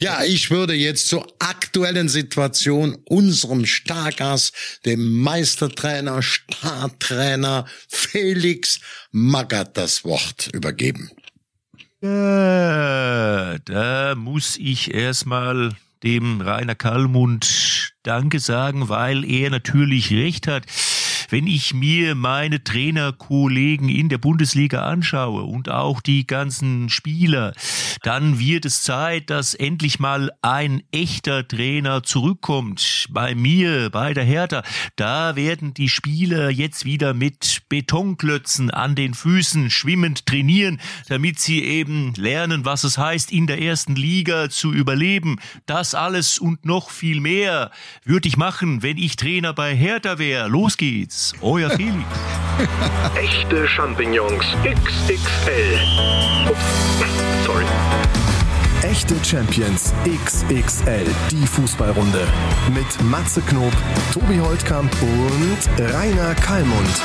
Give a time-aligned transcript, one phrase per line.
[0.00, 8.80] Ja, ich würde jetzt zur aktuellen Situation unserem Stargast, dem Meistertrainer, Startrainer Felix
[9.10, 11.10] Magath das Wort übergeben.
[12.02, 20.64] Ja, da muss ich erstmal dem Rainer Kallmund Danke sagen, weil er natürlich recht hat.
[21.28, 27.52] Wenn ich mir meine Trainerkollegen in der Bundesliga anschaue und auch die ganzen Spieler,
[28.02, 33.06] dann wird es Zeit, dass endlich mal ein echter Trainer zurückkommt.
[33.10, 34.62] Bei mir, bei der Hertha,
[34.94, 41.64] da werden die Spieler jetzt wieder mit Betonklötzen an den Füßen schwimmend trainieren, damit sie
[41.64, 45.40] eben lernen, was es heißt, in der ersten Liga zu überleben.
[45.66, 47.70] Das alles und noch viel mehr
[48.04, 50.48] würde ich machen, wenn ich Trainer bei Hertha wäre.
[50.48, 51.15] Los geht's.
[51.16, 51.32] Felix.
[51.40, 52.04] Euer Felix.
[53.16, 55.80] Echte Champignons XXL.
[56.50, 57.64] Ups, sorry.
[58.82, 62.26] Echte Champions XXL, die Fußballrunde.
[62.74, 63.72] Mit Matze Knob,
[64.12, 67.02] Tobi Holtkamp und Rainer Kallmund.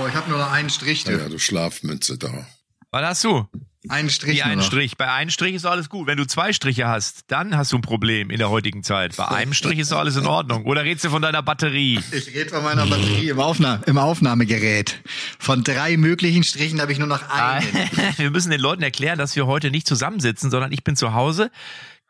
[0.00, 1.04] Oh, ich habe nur noch einen Strich.
[1.04, 2.46] Ja, du Schlafmütze da.
[2.92, 3.46] Was hast du?
[3.88, 4.36] Einen Strich.
[4.36, 4.96] Wie einen Strich.
[4.98, 6.06] Bei einem Strich ist alles gut.
[6.06, 9.16] Wenn du zwei Striche hast, dann hast du ein Problem in der heutigen Zeit.
[9.16, 10.66] Bei einem Strich ist alles in Ordnung.
[10.66, 11.98] Oder redest du von deiner Batterie?
[12.12, 15.00] Ich rede von meiner Batterie im, Aufnah im Aufnahmegerät.
[15.38, 17.66] Von drei möglichen Strichen habe ich nur noch einen.
[18.16, 21.50] wir müssen den Leuten erklären, dass wir heute nicht zusammensitzen, sondern ich bin zu Hause.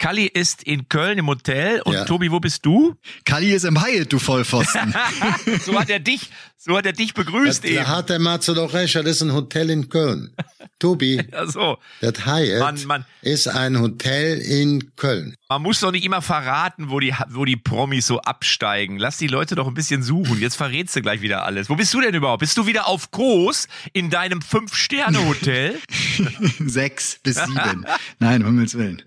[0.00, 2.04] Kalli ist in Köln im Hotel und ja.
[2.06, 2.96] Tobi, wo bist du?
[3.26, 4.94] Kalli ist im Hyatt, du Vollpfosten.
[5.64, 6.30] so hat er dich,
[6.62, 7.76] so hat er dich begrüßt das, eben.
[7.76, 10.30] Da hat der Matze doch recht, das ist ein Hotel in Köln.
[10.78, 11.78] Tobi, ja, so.
[12.02, 15.36] das Hyatt man, man, ist ein Hotel in Köln.
[15.48, 18.98] Man muss doch nicht immer verraten, wo die, wo die Promis so absteigen.
[18.98, 20.38] Lass die Leute doch ein bisschen suchen.
[20.38, 21.68] Jetzt verrätst du gleich wieder alles.
[21.68, 22.40] Wo bist du denn überhaupt?
[22.40, 25.78] Bist du wieder auf Kurs in deinem Fünf-Sterne-Hotel?
[26.66, 27.86] Sechs bis sieben.
[28.18, 29.02] Nein, um Himmels Willen.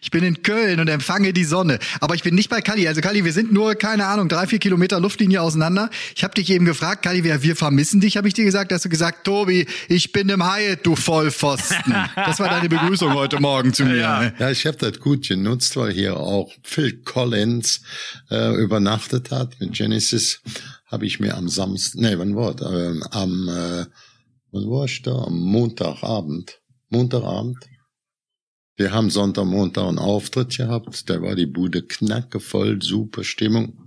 [0.00, 1.78] Ich bin in Köln und empfange die Sonne.
[2.00, 2.88] Aber ich bin nicht bei Kali.
[2.88, 5.90] Also Kali, wir sind nur, keine Ahnung, drei, vier Kilometer Luftlinie auseinander.
[6.16, 8.72] Ich habe dich eben gefragt, Kali, wir, wir vermissen dich, habe ich dir gesagt.
[8.72, 11.94] Hast du gesagt, Tobi, ich bin im Hyatt, du Vollpfosten.
[12.16, 13.96] Das war deine Begrüßung heute Morgen zu mir.
[13.96, 17.82] Ja, ja ich habe das gut genutzt, weil hier auch Phil Collins
[18.30, 20.40] äh, übernachtet hat mit Genesis.
[20.86, 22.70] Habe ich mir am Samstag, nee, wann war das?
[22.70, 23.86] Äh, am, äh,
[24.52, 25.12] wann war ich da?
[25.12, 26.60] Am Montagabend.
[26.88, 27.58] Montagabend
[28.76, 31.08] wir haben Sonntag, Montag einen Auftritt gehabt.
[31.08, 33.83] Da war die Bude knackevoll, super Stimmung.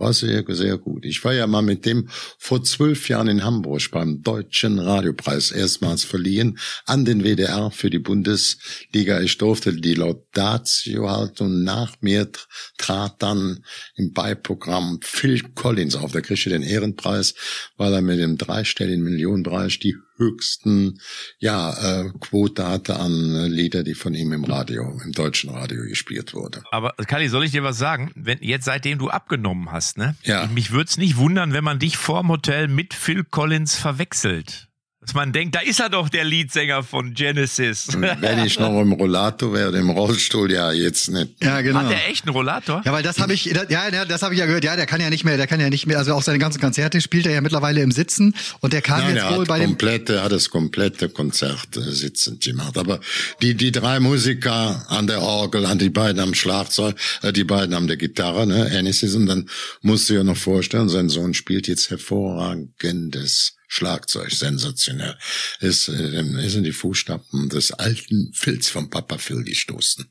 [0.00, 1.04] War sehr, sehr gut.
[1.04, 6.04] Ich war ja mal mit dem vor zwölf Jahren in Hamburg beim Deutschen Radiopreis erstmals
[6.04, 9.20] verliehen an den WDR für die Bundesliga.
[9.20, 12.30] Ich durfte die Laudatio halten und nach mir
[12.78, 13.62] trat dann
[13.94, 16.12] im Beiprogramm Phil Collins auf.
[16.12, 17.34] Der kriegte den Ehrenpreis,
[17.76, 21.00] weil er mit dem dreistelligen Millionenpreis die höchsten
[21.38, 21.72] ja,
[22.02, 26.34] äh, Quote hatte an äh, Lieder, die von ihm im Radio, im deutschen Radio gespielt
[26.34, 26.62] wurde.
[26.70, 28.12] Aber Kali, soll ich dir was sagen?
[28.14, 30.14] Wenn jetzt seitdem du abgenommen hast, ne?
[30.22, 30.46] Ja.
[30.46, 34.69] Mich würde es nicht wundern, wenn man dich vorm Hotel mit Phil Collins verwechselt.
[35.02, 37.88] Dass man denkt, da ist er doch der Leadsänger von Genesis.
[37.98, 41.42] Wenn ich noch im Rollator wäre, im Rollstuhl, ja, jetzt nicht.
[41.42, 41.80] Ja, genau.
[41.80, 42.82] Hat der echt einen Rollator?
[42.84, 44.62] Ja, weil das habe ich, ja, das habe ich ja gehört.
[44.62, 46.60] Ja, der kann ja nicht mehr, der kann ja nicht mehr, also auch seine ganzen
[46.60, 49.64] Konzerte spielt er ja mittlerweile im Sitzen und der kann Nein, jetzt wohl hat bei
[49.64, 52.76] komplette, dem hat das komplette Konzert äh, sitzend gemacht.
[52.76, 53.00] Aber
[53.40, 57.74] die die drei Musiker an der Orgel, an die beiden am Schlagzeug, äh, die beiden
[57.74, 59.48] an der Gitarre, ne, Anisys, und dann
[59.80, 65.16] musst du dir noch vorstellen, sein Sohn spielt jetzt hervorragendes Schlagzeug, sensationell.
[65.60, 70.10] Ist, äh, ist in die Fußstapfen des alten Filz vom Papa Phil gestoßen.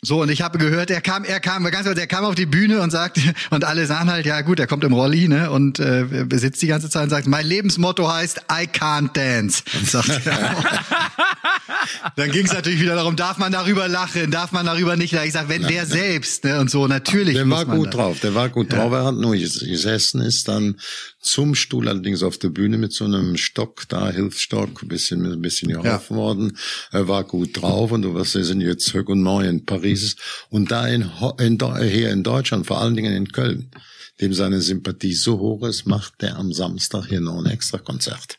[0.00, 2.82] So, und ich habe gehört, er kam, er kam, ganz er kam auf die Bühne
[2.82, 3.18] und sagt,
[3.50, 6.04] und alle sahen halt, ja gut, er kommt im Rolli, ne, und äh,
[6.34, 9.62] sitzt die ganze Zeit und sagt, mein Lebensmotto heißt I can't dance.
[9.84, 10.20] Sagt
[12.16, 15.26] Dann ging es natürlich wieder darum, darf man darüber lachen, darf man darüber nicht lachen.
[15.26, 17.34] Ich sag, wenn der selbst, ne, und so, natürlich.
[17.34, 17.90] Der war gut da.
[17.92, 18.78] drauf, der war gut ja.
[18.78, 20.78] drauf, er hat nur gesessen, ist dann
[21.20, 25.42] zum Stuhl, allerdings auf der Bühne mit so einem Stock da, Hilfsstock, ein bisschen, ein
[25.42, 26.22] bisschen geholfen ja.
[26.22, 26.58] worden.
[26.92, 30.16] Er war gut drauf und du wirst, wir sind jetzt Höck und Neu in Paris
[30.48, 33.70] und da in, in, hier in Deutschland, vor allen Dingen in Köln,
[34.20, 38.38] dem seine Sympathie so hoch ist, macht der am Samstag hier noch ein extra Konzert.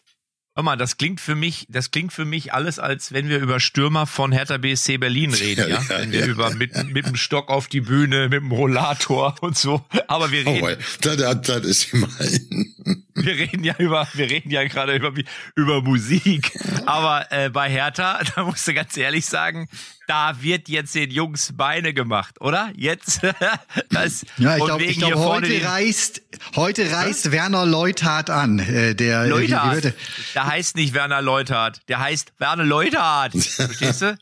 [0.60, 3.62] Hör mal, das klingt für mich, das klingt für mich alles, als wenn wir über
[3.62, 5.80] Stürmer von Hertha BSC Berlin reden, ja?
[5.80, 5.84] ja?
[5.88, 9.58] wenn wir ja, über mit, mit dem Stock auf die Bühne, mit dem Rollator und
[9.58, 9.86] so.
[10.08, 10.62] Aber wir reden.
[10.62, 12.76] Oh, das, das, das ist immerhin.
[13.16, 15.14] Wir reden ja über, wir reden ja gerade über,
[15.56, 16.52] über Musik.
[16.86, 19.70] Aber äh, bei Hertha, da musst du ganz ehrlich sagen,
[20.10, 22.72] da wird jetzt den Jungs Beine gemacht, oder?
[22.76, 23.22] Jetzt.
[23.92, 26.24] das, Ja, ich glaube, glaub, heute reist,
[26.56, 28.58] heute reist Werner Leuthard an.
[28.58, 29.76] Äh, der, äh, Leuthard.
[29.76, 29.96] Wie, wie wird
[30.34, 31.82] Der heißt nicht Werner Leuthard.
[31.90, 33.34] Der heißt Werner Leuthard.
[33.34, 34.18] Verstehst du?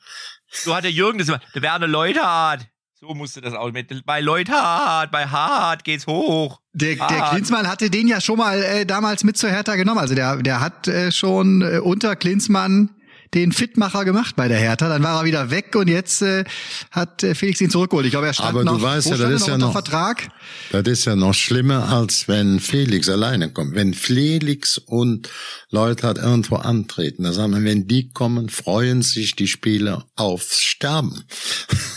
[0.49, 1.39] So hat der Jürgen das immer.
[1.55, 2.67] Der Werner Leuthard.
[2.99, 4.05] So musste das auch mit.
[4.05, 6.59] Bei Leuthard, bei Hart geht's hoch.
[6.73, 7.29] Der, der.
[7.29, 9.99] Klinsmann hatte den ja schon mal äh, damals mit zur Hertha genommen.
[9.99, 12.89] Also der, der hat äh, schon äh, unter Klinsmann
[13.33, 14.89] den Fitmacher gemacht bei der Hertha.
[14.89, 16.43] Dann war er wieder weg und jetzt äh,
[16.91, 18.05] hat äh, Felix ihn zurückgeholt.
[18.05, 19.73] Ich glaube, er stand Aber du noch, weißt wo ja, das ist ja unter noch-
[19.73, 20.29] Vertrag.
[20.71, 23.75] Das ist ja noch schlimmer, als wenn Felix alleine kommt.
[23.75, 25.29] Wenn Felix und
[25.69, 30.61] Leute halt irgendwo antreten, da sagen wir, wenn die kommen, freuen sich die Spieler aufs
[30.61, 31.23] Sterben.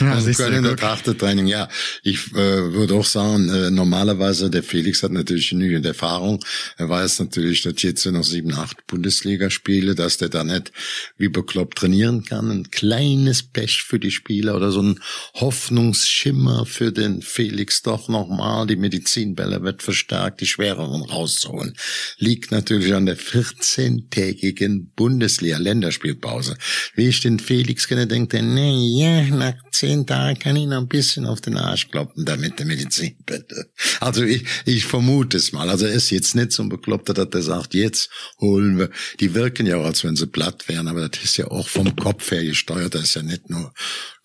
[0.00, 1.46] Ja, du, können harte Training.
[1.46, 1.68] Ja,
[2.02, 6.44] ich äh, würde auch sagen, äh, normalerweise, der Felix hat natürlich genügend Erfahrung.
[6.76, 10.72] Er weiß natürlich, dass jetzt noch sieben, acht Bundesligaspiele, dass der da nicht
[11.16, 12.50] wie bekloppt trainieren kann.
[12.50, 15.00] Ein kleines Pech für die Spieler oder so ein
[15.34, 18.66] Hoffnungsschimmer für den Felix doch nochmal.
[18.66, 21.74] Die Medizinbälle wird verstärkt, die schwereren rauszuholen.
[22.18, 26.56] Liegt natürlich an der 14-tägigen Bundesliga-Länderspielpause.
[26.94, 30.78] Wie ich den Felix kenne, denkt er, nee, ja, nach zehn Tagen kann ich noch
[30.78, 33.70] ein bisschen auf den Arsch kloppen, damit der Medizinbälle.
[34.00, 35.68] Also ich, ich vermute es mal.
[35.68, 38.90] Also er ist jetzt nicht so ein Bekloppter, dass er sagt, jetzt holen wir.
[39.20, 41.96] Die wirken ja auch, als wenn sie platt wären, aber das ist ja auch vom
[41.96, 42.94] Kopf her gesteuert.
[42.94, 43.72] Das ist ja nicht nur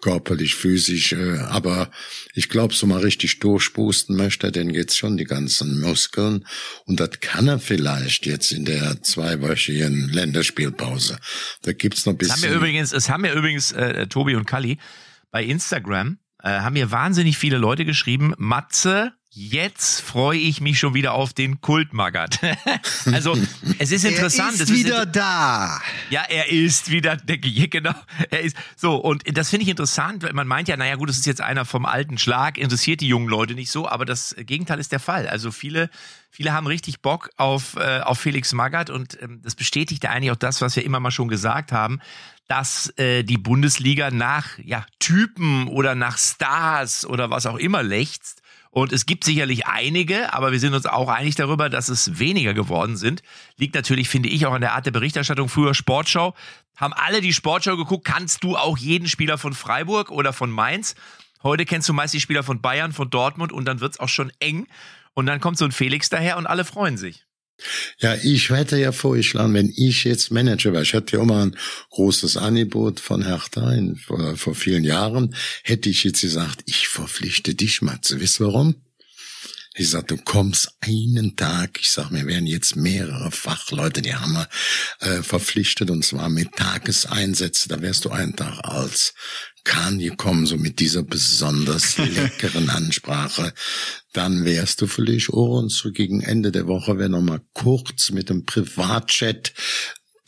[0.02, 1.90] körperlich, physisch, äh, aber
[2.34, 6.46] ich glaube, so mal richtig durchpusten möchte, dann geht's schon die ganzen Muskeln
[6.86, 11.18] und das kann er vielleicht jetzt in der zweiwöchigen Länderspielpause.
[11.64, 12.52] Da gibt's noch ein Es haben bisschen.
[12.52, 14.78] mir übrigens, es haben mir übrigens äh, Tobi und Kalli
[15.32, 20.94] bei Instagram äh, haben mir wahnsinnig viele Leute geschrieben, Matze, jetzt freue ich mich schon
[20.94, 22.40] wieder auf den Kultmaggert.
[23.06, 23.38] also
[23.78, 24.58] es ist interessant.
[24.58, 25.80] Er es ist wieder da.
[26.10, 27.94] Ja, er ist wieder, der, genau,
[28.32, 31.18] er ist, so, und das finde ich interessant, weil man meint ja, naja gut, das
[31.18, 34.80] ist jetzt einer vom alten Schlag, interessiert die jungen Leute nicht so, aber das Gegenteil
[34.80, 35.28] ist der Fall.
[35.28, 35.90] Also viele,
[36.32, 40.32] viele haben richtig Bock auf, äh, auf Felix Magath und ähm, das bestätigt ja eigentlich
[40.32, 42.00] auch das, was wir immer mal schon gesagt haben,
[42.48, 48.42] dass äh, die Bundesliga nach ja, Typen oder nach Stars oder was auch immer lechzt.
[48.72, 52.54] Und es gibt sicherlich einige, aber wir sind uns auch einig darüber, dass es weniger
[52.54, 53.24] geworden sind.
[53.58, 55.50] Liegt natürlich, finde ich, auch an der Art der Berichterstattung.
[55.50, 56.36] Früher Sportschau.
[56.76, 58.06] Haben alle die Sportschau geguckt.
[58.06, 60.96] Kannst du auch jeden Spieler von Freiburg oder von Mainz?
[61.42, 64.32] Heute kennst du meist die Spieler von Bayern, von Dortmund und dann wird's auch schon
[64.40, 64.68] eng.
[65.14, 67.26] Und dann kommt so ein Felix daher und alle freuen sich.
[68.00, 71.56] Ja, ich hätte ja vorgeschlagen, wenn ich jetzt Manager wäre, ich hatte ja immer ein
[71.92, 77.56] großes Angebot von Hertha in, vor, vor vielen Jahren, hätte ich jetzt gesagt, ich verpflichte
[77.56, 78.20] dich, Matze.
[78.20, 78.76] Wisst ihr warum?
[79.80, 84.34] Ich sag, du kommst einen Tag, ich sag, wir werden jetzt mehrere Fachleute, die haben
[84.34, 84.50] wir
[85.00, 89.14] äh, verpflichtet und zwar mit Tageseinsätzen, da wärst du einen Tag als
[89.64, 93.54] Kahn gekommen, so mit dieser besonders leckeren Ansprache.
[94.12, 94.88] Dann wärst du
[95.32, 99.54] auch und so gegen Ende der Woche wäre noch mal kurz mit dem Privatchat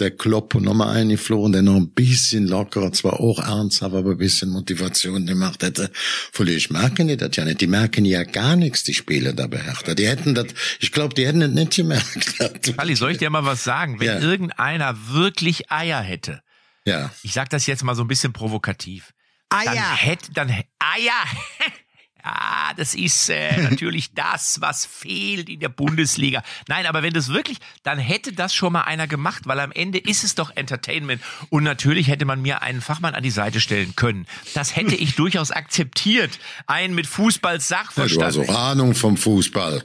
[0.01, 4.18] der Klopp und nochmal eingeflogen, der noch ein bisschen lockerer, zwar auch ernsthaft, aber ein
[4.18, 5.89] bisschen Motivation gemacht hätte.
[6.33, 7.62] Vielleicht merken die das ja nicht.
[7.62, 9.94] Die merken ja gar nichts, die Spieler da bei Hertha.
[9.95, 10.48] Die hätten das,
[10.80, 12.74] ich glaube, die hätten das nicht gemerkt.
[12.77, 14.00] Kalli, soll ich dir mal was sagen?
[14.00, 14.19] Wenn Ja.
[14.19, 16.42] irgendeiner wirklich Eier hätte,
[16.86, 17.12] Ja.
[17.24, 19.13] ich sag das jetzt mal so ein bisschen provokativ,
[19.50, 19.95] dann Eier.
[19.95, 20.63] hätte, dann, Eier,
[22.23, 26.44] ja, das ist äh, natürlich das, was fehlt in der Bundesliga.
[26.68, 29.97] Nein, aber wenn das wirklich, dann hätte das schon mal einer gemacht, weil am Ende
[29.97, 31.21] ist es doch Entertainment.
[31.49, 34.28] Und natürlich hätte man mir einen Fachmann an die Seite stellen können.
[34.54, 36.40] Das hätte ich durchaus akzeptiert.
[36.68, 37.07] Einen mit
[38.21, 39.83] Ja, du hast auch Ahnung vom Fußball.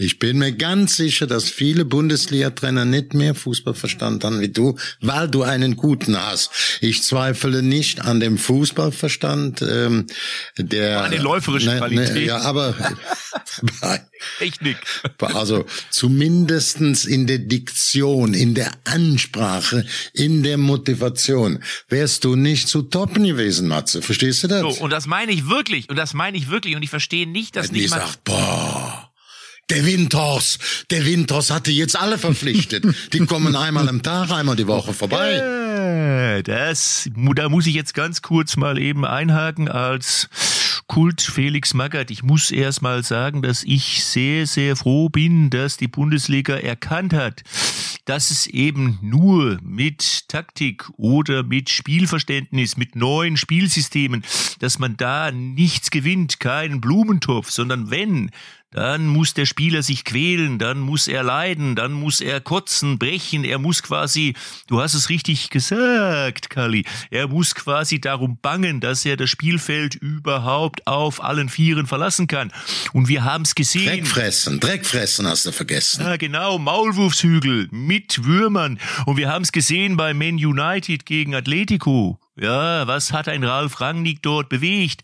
[0.00, 5.28] Ich bin mir ganz sicher, dass viele Bundesliga-Trainer nicht mehr Fußballverstand haben wie du, weil
[5.28, 6.50] du einen guten hast.
[6.80, 10.06] Ich zweifle nicht an dem Fußballverstand, ähm,
[10.56, 12.24] der An den läuferischen Qualitäten.
[12.26, 12.76] ja, aber
[14.38, 14.76] Technik.
[15.18, 22.82] also zumindestens in der Diktion, in der Ansprache, in der Motivation wärst du nicht zu
[22.82, 24.00] toppen gewesen, Matze.
[24.00, 24.60] Verstehst du das?
[24.60, 25.88] So, und das meine ich wirklich.
[25.88, 26.76] Und das meine ich wirklich.
[26.76, 28.00] Und ich verstehe nicht, dass die nicht mal.
[28.00, 29.07] sagt, boah,
[29.70, 30.58] der Winters,
[30.90, 32.84] der Winters hatte jetzt alle verpflichtet.
[33.12, 36.42] Die kommen einmal am Tag, einmal die Woche vorbei.
[36.44, 40.28] Das, da muss ich jetzt ganz kurz mal eben einhaken als
[40.88, 42.10] Kult Felix Magath.
[42.10, 47.12] Ich muss erst mal sagen, dass ich sehr, sehr froh bin, dass die Bundesliga erkannt
[47.12, 47.42] hat,
[48.06, 54.24] dass es eben nur mit Taktik oder mit Spielverständnis, mit neuen Spielsystemen,
[54.60, 58.30] dass man da nichts gewinnt, keinen Blumentopf, sondern wenn
[58.70, 63.44] dann muss der Spieler sich quälen, dann muss er leiden, dann muss er kotzen, brechen,
[63.44, 64.34] er muss quasi,
[64.66, 69.94] du hast es richtig gesagt, Kali, er muss quasi darum bangen, dass er das Spielfeld
[69.94, 72.52] überhaupt auf allen Vieren verlassen kann.
[72.92, 73.86] Und wir haben es gesehen.
[73.86, 76.04] Dreckfressen, Dreckfressen hast du vergessen.
[76.04, 78.78] Ja, genau, Maulwurfshügel mit Würmern.
[79.06, 82.18] Und wir haben es gesehen bei Man United gegen Atletico.
[82.36, 85.02] Ja, was hat ein Ralf Rangnick dort bewegt?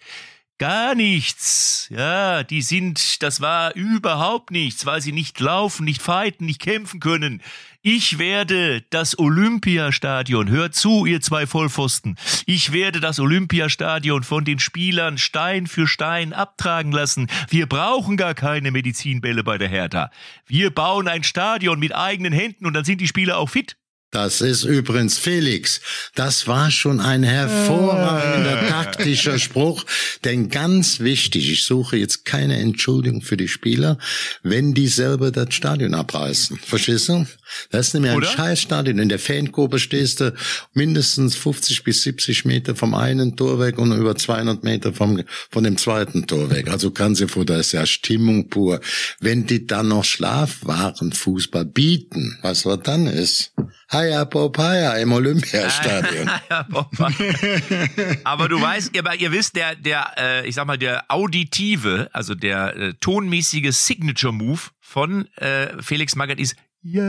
[0.64, 1.88] Gar nichts.
[1.90, 7.00] Ja, die sind, das war überhaupt nichts, weil sie nicht laufen, nicht fighten, nicht kämpfen
[7.00, 7.42] können.
[7.83, 12.16] Ich werde das Olympiastadion, hört zu, ihr zwei Vollpfosten,
[12.47, 17.26] ich werde das Olympiastadion von den Spielern Stein für Stein abtragen lassen.
[17.50, 20.11] Wir brauchen gar keine Medizinbälle bei der Hertha.
[20.47, 23.76] Wir bauen ein Stadion mit eigenen Händen und dann sind die Spieler auch fit.
[24.14, 25.80] Das ist übrigens Felix.
[26.14, 29.85] Das war schon ein hervorragender taktischer Spruch.
[30.23, 33.99] Denn ganz wichtig, ich suche jetzt keine Entschuldigung für die Spieler,
[34.44, 36.61] wenn die selber das Stadion abreißen.
[36.64, 37.26] Verstehst du?
[37.71, 38.28] Das ist nämlich ein Oder?
[38.28, 39.00] Scheißstadion.
[39.00, 40.33] In der Fankurve stehst du
[40.75, 45.64] mindestens 50 bis 70 Meter vom einen Tor weg und über 200 Meter vom, von
[45.64, 46.71] dem zweiten Tor weg.
[46.71, 48.80] Also kannst du vor, da ist ja Stimmung pur.
[49.18, 53.52] Wenn die dann noch Schlafwarenfußball bieten, was was dann ist?
[53.95, 56.29] Haya Popaya im Olympiastadion.
[58.25, 62.35] Aber du weißt, ihr, ihr wisst, der, der, äh, ich sag mal, der auditive, also
[62.35, 67.07] der äh, tonmäßige Signature Move von äh, Felix Magath ist ja,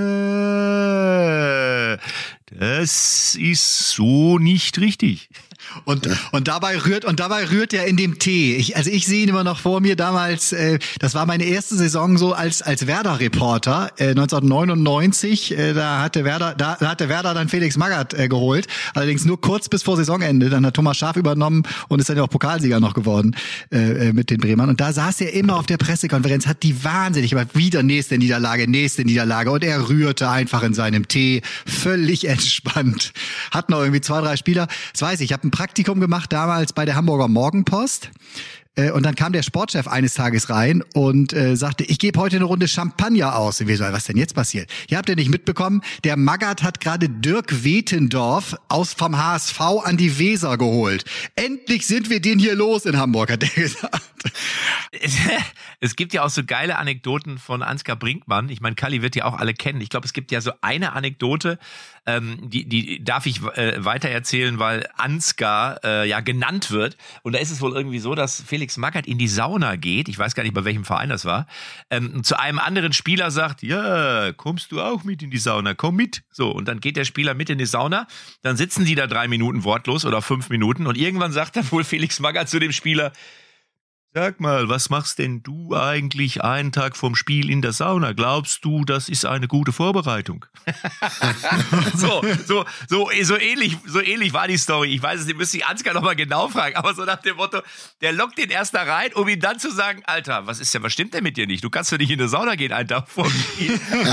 [2.46, 5.28] das ist so nicht richtig.
[5.84, 8.56] Und, und dabei rührt und dabei rührt er in dem Tee.
[8.56, 10.54] Ich, also ich sehe ihn immer noch vor mir damals.
[10.54, 15.58] Äh, das war meine erste Saison so als als Werder-Reporter äh, 1999.
[15.58, 18.68] Äh, da hatte Werder da, da hatte Werder dann Felix Magath äh, geholt.
[18.94, 20.50] Allerdings nur kurz bis vor Saisonende.
[20.50, 23.36] Dann hat Thomas Schaaf übernommen und ist dann ja auch Pokalsieger noch geworden
[23.72, 24.70] äh, äh, mit den Bremern.
[24.70, 28.70] Und da saß er immer auf der Pressekonferenz, hat die wahnsinnig immer wieder nächste Niederlage,
[28.70, 33.14] nächste Niederlage und er rührte einfach in seinem Tee völlig entspannt.
[33.52, 34.68] Hat noch irgendwie zwei drei Spieler.
[34.94, 35.26] Das weiß ich.
[35.26, 38.12] Ich habe ein Praktikum gemacht damals bei der Hamburger Morgenpost.
[38.76, 42.36] Äh, Und dann kam der Sportchef eines Tages rein und äh, sagte, ich gebe heute
[42.36, 43.62] eine Runde Champagner aus.
[43.62, 44.70] Und wir so, was denn jetzt passiert?
[44.90, 49.96] Ihr habt ja nicht mitbekommen, der Magath hat gerade Dirk Wetendorf aus vom HSV an
[49.96, 51.06] die Weser geholt.
[51.38, 54.02] Endlich sind wir den hier los in Hamburg, hat er gesagt.
[54.92, 55.16] Es,
[55.80, 58.50] es gibt ja auch so geile Anekdoten von Ansgar Brinkmann.
[58.50, 59.80] Ich meine, Kali wird ja auch alle kennen.
[59.80, 61.60] Ich glaube, es gibt ja so eine Anekdote,
[62.06, 66.98] ähm, die, die darf ich äh, weitererzählen, weil Ansgar äh, ja genannt wird.
[67.24, 70.08] Und da ist es wohl irgendwie so, dass Felix Magath in die Sauna geht.
[70.08, 71.48] Ich weiß gar nicht, bei welchem Verein das war.
[71.90, 75.74] Ähm, zu einem anderen Spieler sagt, ja, kommst du auch mit in die Sauna?
[75.74, 76.24] Komm mit.
[76.32, 78.08] So, und dann geht der Spieler mit in die Sauna.
[78.42, 80.88] Dann sitzen die da drei Minuten wortlos oder fünf Minuten.
[80.88, 83.12] Und irgendwann sagt dann wohl Felix Magath zu dem Spieler,
[84.18, 88.14] Sag mal, was machst denn du eigentlich einen Tag vorm Spiel in der Sauna?
[88.14, 90.46] Glaubst du, das ist eine gute Vorbereitung?
[91.96, 94.96] so, so, so, so ähnlich, so ähnlich war die Story.
[94.96, 97.62] Ich weiß es, nicht, müsste ich Ansgar nochmal genau fragen, aber so nach dem Motto,
[98.00, 100.82] der lockt den erst da rein, um ihm dann zu sagen, Alter, was ist denn,
[100.82, 101.66] was stimmt denn mit dir nicht?
[101.66, 103.78] Du kannst doch nicht in der Sauna gehen einen Tag vorm Spiel.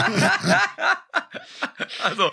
[2.02, 2.32] also,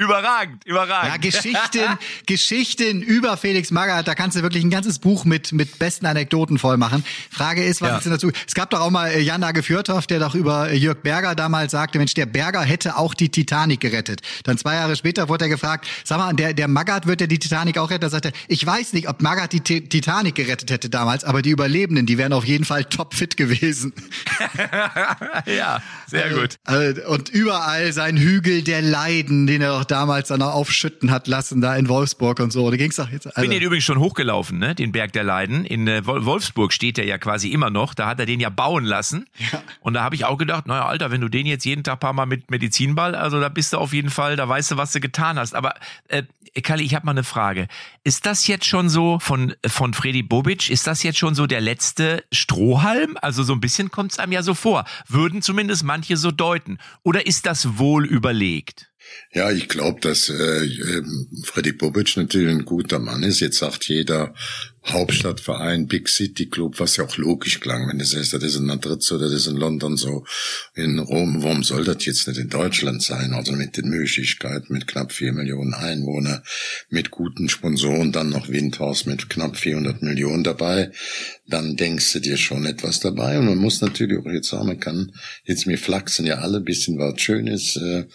[0.00, 1.10] Überragend, überragend.
[1.12, 5.80] Ja, Geschichten, Geschichten über Felix Magath, da kannst du wirklich ein ganzes Buch mit, mit
[5.80, 7.04] besten Anekdoten voll machen.
[7.32, 7.96] Frage ist, was Ja.
[7.98, 8.30] ist denn dazu?
[8.46, 11.34] Es gab doch auch mal äh, Jan Nage Fjörtoff, der doch über äh, Jörg Berger
[11.34, 14.20] damals sagte, Mensch, der Berger hätte auch die Titanic gerettet.
[14.44, 17.40] Dann zwei Jahre später wurde er gefragt, sag mal, der, der Magath wird ja die
[17.40, 18.02] Titanic auch retten?
[18.02, 21.42] Da sagte er, ich weiß nicht, ob Magath die Ti- Titanic gerettet hätte damals, aber
[21.42, 23.92] die Überlebenden, die wären auf jeden Fall topfit gewesen.
[25.46, 26.56] ja, sehr gut.
[26.64, 31.26] Also, und überall sein Hügel der Leiden, den er doch damals dann auch aufschütten hat
[31.26, 32.70] lassen, da in Wolfsburg und so.
[32.70, 33.24] Da ging's doch jetzt.
[33.24, 34.74] bin Also, den übrigens schon hochgelaufen, ne?
[34.74, 35.64] Den Berg der Leiden.
[35.64, 37.94] In äh, Wol- Wolfsburg steht der ja quasi immer noch.
[37.94, 39.26] Da hat er den ja bauen lassen.
[39.80, 42.12] Und da habe ich auch gedacht, naja, Alter, wenn du den jetzt jeden Tag paar
[42.12, 45.00] Mal mit Medizinball, also da bist du auf jeden Fall, da weißt du, was du
[45.00, 45.54] getan hast.
[45.54, 45.74] Aber
[46.08, 46.22] äh,
[46.62, 47.68] Kalli, ich habe mal eine Frage.
[48.04, 50.70] Ist das jetzt schon so von von Freddy Bobic?
[50.70, 53.16] Ist das jetzt schon so der letzte Strohhalm?
[53.20, 54.84] Also so ein bisschen kommt es einem ja so vor.
[55.06, 56.78] Würden zumindest manche so deuten.
[57.02, 58.87] Oder ist das wohl überlegt?
[59.32, 63.40] Ja, ich glaube, dass äh, ähm, Freddy Bobic natürlich ein guter Mann ist.
[63.40, 64.34] Jetzt sagt jeder
[64.86, 68.64] Hauptstadtverein, Big City Club, was ja auch logisch klang, wenn du sagst, das ist in
[68.64, 70.24] Madrid so, das ist in London so,
[70.74, 71.42] in Rom.
[71.42, 73.34] Warum soll das jetzt nicht in Deutschland sein?
[73.34, 76.42] Also mit den Möglichkeiten, mit knapp vier Millionen Einwohner,
[76.88, 80.90] mit guten Sponsoren, dann noch Windhaus mit knapp 400 Millionen dabei,
[81.46, 83.38] dann denkst du dir schon etwas dabei.
[83.38, 85.12] Und man muss natürlich auch jetzt sagen, man kann
[85.44, 87.76] jetzt mir flachsen ja alle ein bisschen was Schönes.
[87.76, 88.06] Äh,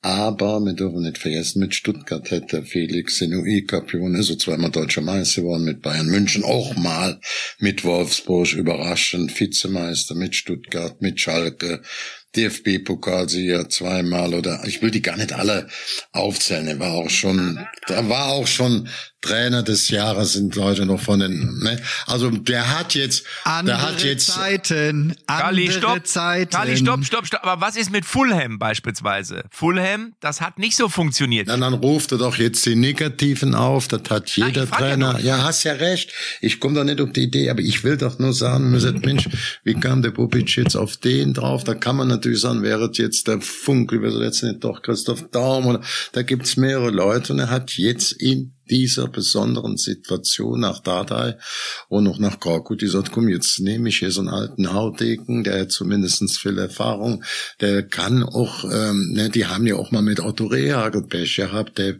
[0.00, 4.70] Aber wir dürfen nicht vergessen, mit Stuttgart hätte Felix in UI-Cup gewonnen, ist so zweimal
[4.70, 7.20] deutscher Meister geworden, mit Bayern München auch mal,
[7.58, 11.82] mit Wolfsburg überraschend, Vizemeister, mit Stuttgart, mit Schalke,
[12.36, 15.68] DFB-Pokalsieger zweimal oder ich will die gar nicht alle
[16.12, 16.68] aufzählen.
[16.68, 18.88] Er war auch schon, da war auch schon
[19.20, 21.80] Trainer des Jahres sind Leute noch von den, ne?
[22.06, 26.06] Also der hat jetzt, andere der hat jetzt Zeiten, andere Kali, stopp.
[26.06, 26.50] Zeiten.
[26.52, 27.44] Kali, stopp, stopp, stopp.
[27.44, 29.42] Aber was ist mit Fulham beispielsweise?
[29.50, 31.48] Fulham, das hat nicht so funktioniert.
[31.48, 35.12] Dann, dann ruft er doch jetzt die Negativen auf, das hat jeder ja Trainer.
[35.14, 35.20] nur.
[35.20, 36.12] Ja, hast ja recht.
[36.40, 39.28] Ich komme doch nicht auf die Idee, aber ich will doch nur sagen, sagt, Mensch,
[39.64, 41.64] wie kam der Bubic jetzt auf den drauf?
[41.64, 45.66] Da kann man natürlich sagen, wäre jetzt der Funk, wir jetzt nicht doch Christoph Daum
[45.66, 45.80] oder
[46.12, 51.38] da gibt's mehrere Leute und er hat jetzt in dieser besonderen Situation nach Dardai
[51.88, 55.44] und noch nach Korkut, die sagt, komm, jetzt nehme ich hier so einen alten Haudegen,
[55.44, 57.24] der hat zumindestens viel Erfahrung,
[57.60, 61.78] der kann auch, ähm, ne, die haben ja auch mal mit Otto Rehagel Pech gehabt,
[61.78, 61.96] der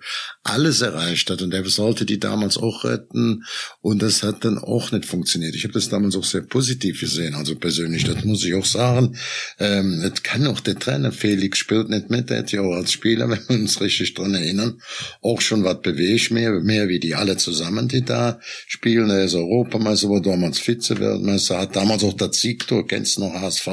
[0.49, 3.45] alles erreicht hat und der sollte die damals auch retten
[3.81, 5.55] und das hat dann auch nicht funktioniert.
[5.55, 9.17] Ich habe das damals auch sehr positiv gesehen, also persönlich, das muss ich auch sagen.
[9.59, 12.93] Ähm, das kann auch der Trainer, Felix spielt nicht mit, der hat ja auch als
[12.93, 14.81] Spieler, wenn wir uns richtig dran erinnern,
[15.23, 19.11] auch schon was bewegt, mehr, mehr wie die alle zusammen, die da spielen.
[19.11, 23.69] Er ist Europameister, war damals Vize-Weltmeister, hat damals auch das Siegtor, kennst du noch HSV,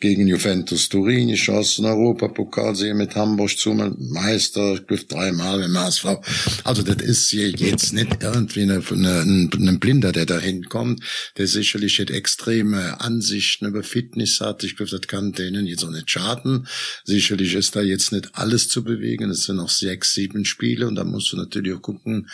[0.00, 5.62] gegen Juventus Turin geschossen, Europapokalsieger mit Hamburg zu Meister, ich glaube dreimal
[6.04, 6.64] HSV.
[6.64, 11.02] Also das ist jetzt nicht irgendwie eine, eine, ein Blinder, der da hinkommt,
[11.36, 14.64] der sicherlich jetzt extreme Ansichten über Fitness hat.
[14.64, 16.66] Ich glaube, das kann denen jetzt auch nicht schaden.
[17.04, 19.30] Sicherlich ist da jetzt nicht alles zu bewegen.
[19.30, 22.28] Es sind noch sechs, sieben Spiele und da musst du natürlich auch gucken,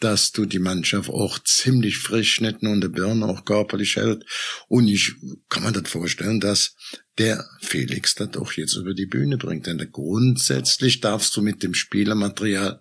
[0.00, 4.24] dass du die Mannschaft auch ziemlich frisch, nicht nur in der Birne, auch körperlich hält.
[4.68, 5.14] Und ich
[5.48, 6.74] kann mir das vorstellen, dass
[7.18, 9.66] der Felix das auch jetzt über die Bühne bringt.
[9.66, 12.80] Denn grundsätzlich darfst du mit dem Spielermaterial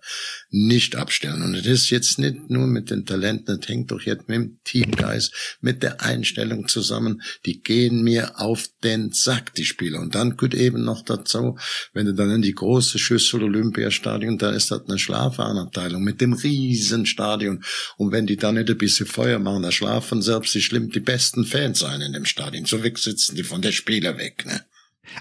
[0.51, 1.43] nicht abstellen.
[1.43, 4.59] Und das ist jetzt nicht nur mit den Talenten, das hängt doch jetzt mit dem
[4.63, 7.21] Teamgeist, mit der Einstellung zusammen.
[7.45, 9.99] Die gehen mir auf den Sack, die Spieler.
[9.99, 11.57] Und dann gut eben noch dazu,
[11.93, 16.33] wenn du dann in die große Schüssel Olympiastadion, da ist das eine Schlafanabteilung mit dem
[16.33, 17.63] Riesenstadion.
[17.97, 20.99] Und wenn die dann nicht ein bisschen Feuer machen, da schlafen selbst die schlimm die
[20.99, 22.65] besten Fans ein in dem Stadion.
[22.65, 24.61] So weg sitzen die von der Spieler weg, ne?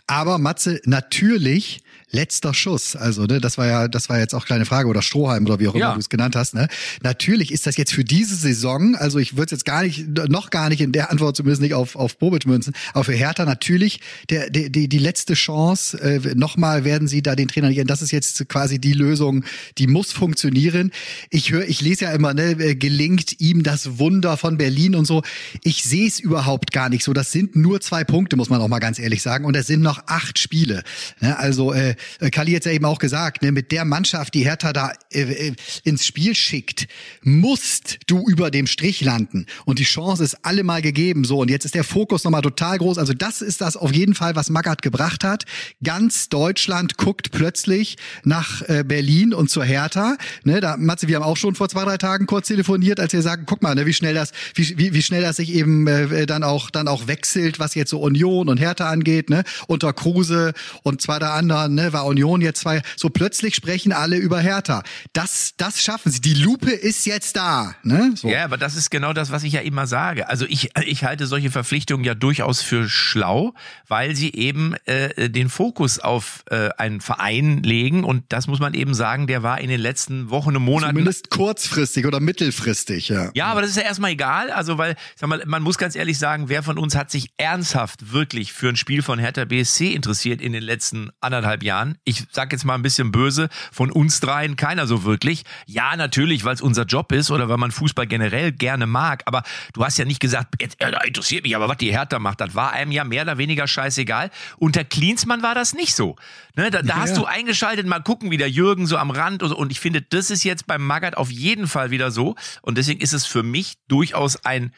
[0.06, 1.80] Aber Matze, natürlich
[2.10, 2.96] letzter Schuss.
[2.96, 5.68] Also, ne, das war ja, das war jetzt auch kleine Frage oder Strohhalm oder wie
[5.68, 5.94] auch immer Ja.
[5.94, 6.54] du es genannt hast.
[6.54, 6.68] Ne?
[7.02, 10.50] Natürlich ist das jetzt für diese Saison, also ich würde es jetzt gar nicht, noch
[10.50, 14.00] gar nicht in der Antwort zumindest nicht auf, auf Bobic münzen, aber für Hertha natürlich
[14.30, 16.00] der, der, die, die letzte Chance.
[16.00, 19.44] Äh, Nochmal werden sie da den Trainer nicht, das ist jetzt quasi die Lösung,
[19.76, 20.92] die muss funktionieren.
[21.30, 25.04] Ich höre, ich lese ja immer, ne, äh, gelingt ihm das Wunder von Berlin und
[25.06, 25.22] so.
[25.62, 27.12] Ich sehe es überhaupt gar nicht so.
[27.12, 29.44] Das sind nur zwei Punkte, muss man auch mal ganz ehrlich sagen.
[29.44, 30.82] Und es sind noch acht Spiele.
[31.20, 31.38] Ne?
[31.38, 31.94] Also äh, äh,
[32.30, 35.54] Kali hat ja eben auch gesagt, ne, mit der Mannschaft, die Hertha da äh, äh,
[35.84, 36.88] ins Spiel schickt,
[37.22, 39.46] musst du über dem Strich landen.
[39.64, 41.24] Und die Chance ist allemal gegeben.
[41.24, 42.98] So, und jetzt ist der Fokus nochmal total groß.
[42.98, 45.44] Also das ist das auf jeden Fall, was Magath gebracht hat.
[45.82, 50.16] Ganz Deutschland guckt plötzlich nach äh, Berlin und zur Hertha.
[50.44, 53.22] Ne, da, Matze, wir haben auch schon vor zwei, drei Tagen kurz telefoniert, als wir
[53.22, 56.26] sagen, guck mal, ne, wie schnell das, wie, wie, wie schnell das sich eben äh,
[56.26, 59.44] dann auch dann auch wechselt, was jetzt so Union und Hertha angeht, ne?
[59.66, 62.82] Unter Kruse und zwei der anderen, ne, war Union jetzt zwei.
[62.96, 64.82] So plötzlich sprechen alle über Hertha.
[65.12, 66.20] Das, das schaffen sie.
[66.20, 68.12] Die Lupe ist jetzt da, ne?
[68.14, 68.28] So.
[68.28, 70.28] Ja, aber das ist genau das, was ich ja immer sage.
[70.28, 73.54] Also ich, ich halte solche Verpflichtungen ja durchaus für schlau,
[73.86, 78.74] weil sie eben äh, den Fokus auf äh, einen Verein legen und das muss man
[78.74, 83.30] eben sagen, der war in den letzten Wochen und Monaten Zumindest kurzfristig oder mittelfristig, ja.
[83.34, 84.50] Ja, aber das ist ja erstmal egal.
[84.50, 88.12] Also, weil, sag mal, man muss ganz ehrlich sagen, wer von uns hat sich ernsthaft
[88.12, 91.77] wirklich für ein Spiel von Hertha BSC interessiert in den letzten anderthalb Jahren?
[92.04, 95.44] Ich sag jetzt mal ein bisschen böse, von uns dreien keiner so wirklich.
[95.66, 99.22] Ja, natürlich, weil es unser Job ist oder weil man Fußball generell gerne mag.
[99.26, 102.40] Aber du hast ja nicht gesagt, jetzt, da interessiert mich aber, was die Hertha macht.
[102.40, 104.30] Das war einem ja mehr oder weniger scheißegal.
[104.56, 106.16] Unter Klinsmann war das nicht so.
[106.56, 107.16] Ne, da da hast Ja.
[107.16, 109.56] du eingeschaltet, mal gucken, wie der Jürgen so am Rand und, so.
[109.56, 113.00] und ich finde, das ist jetzt beim Magath auf jeden Fall wieder so und deswegen
[113.00, 114.72] ist es für mich durchaus ein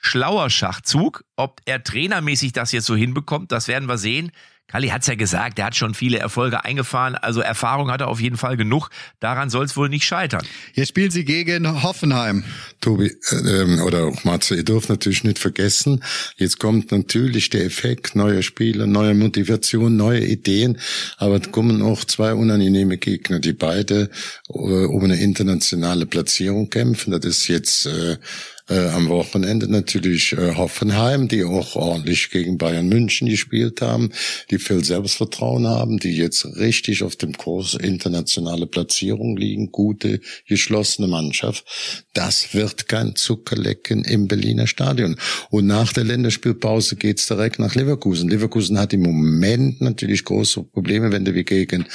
[0.00, 1.24] schlauer Schachzug.
[1.36, 4.30] Ob er trainermäßig das jetzt so hinbekommt, das werden wir sehen.
[4.68, 8.20] Kali hat's ja gesagt, er hat schon viele Erfolge eingefahren, also Erfahrung hat er auf
[8.20, 8.90] jeden Fall genug.
[9.18, 10.46] Daran soll es wohl nicht scheitern.
[10.74, 12.44] Jetzt spielen sie gegen Hoffenheim.
[12.82, 16.04] Tobi, äh, ähm, oder auch Matze, ihr dürft natürlich nicht vergessen,
[16.36, 20.78] jetzt kommt natürlich der Effekt, neue Spieler, neue Motivation, neue Ideen,
[21.16, 24.10] aber es kommen auch zwei unangenehme Gegner, die beide
[24.50, 27.10] äh, um eine internationale Platzierung kämpfen.
[27.10, 28.18] Das ist jetzt äh,
[28.68, 34.10] Äh, am Wochenende natürlich äh, Hoffenheim, die auch ordentlich gegen Bayern München gespielt haben,
[34.50, 41.08] die viel Selbstvertrauen haben, die jetzt richtig auf dem Kurs internationale Platzierung liegen, gute, geschlossene
[41.08, 41.64] Mannschaft.
[42.12, 45.16] Das wird kein Zuckerlecken im Berliner Stadion.
[45.48, 48.28] Und nach der Länderspielpause geht's direkt nach Leverkusen.
[48.28, 51.86] Leverkusen hat im Moment natürlich große Probleme, wenn du wie gegen,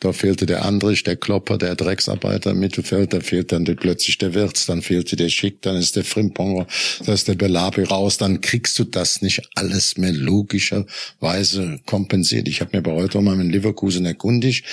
[0.00, 4.32] da fehlte der Andrich, der Klopper, der Drecksarbeiter im Mittelfeld, da fehlt dann plötzlich der
[4.32, 6.66] Wirtz, dann fehlte der Schick, dann ist der Frimponger,
[7.04, 12.48] da ist der Belabi raus, dann kriegst du das nicht alles mehr logischerweise kompensiert.
[12.48, 14.64] Ich habe mir bei heute mal mit Leverkusen erkundigt,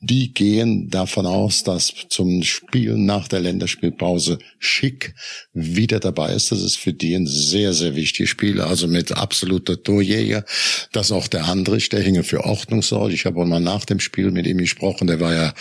[0.00, 5.14] die gehen davon aus, dass zum Spiel nach der Länderspielpause Schick
[5.52, 6.52] wieder dabei ist.
[6.52, 10.44] Das ist für die ein sehr, sehr wichtiges Spiel, also mit absoluter Torjäger,
[10.92, 13.12] dass auch der Andrich, der hinge für Ordnung sorgt.
[13.12, 15.54] Ich habe auch mal nach dem Spiel mit ihm gesprochen, der war ja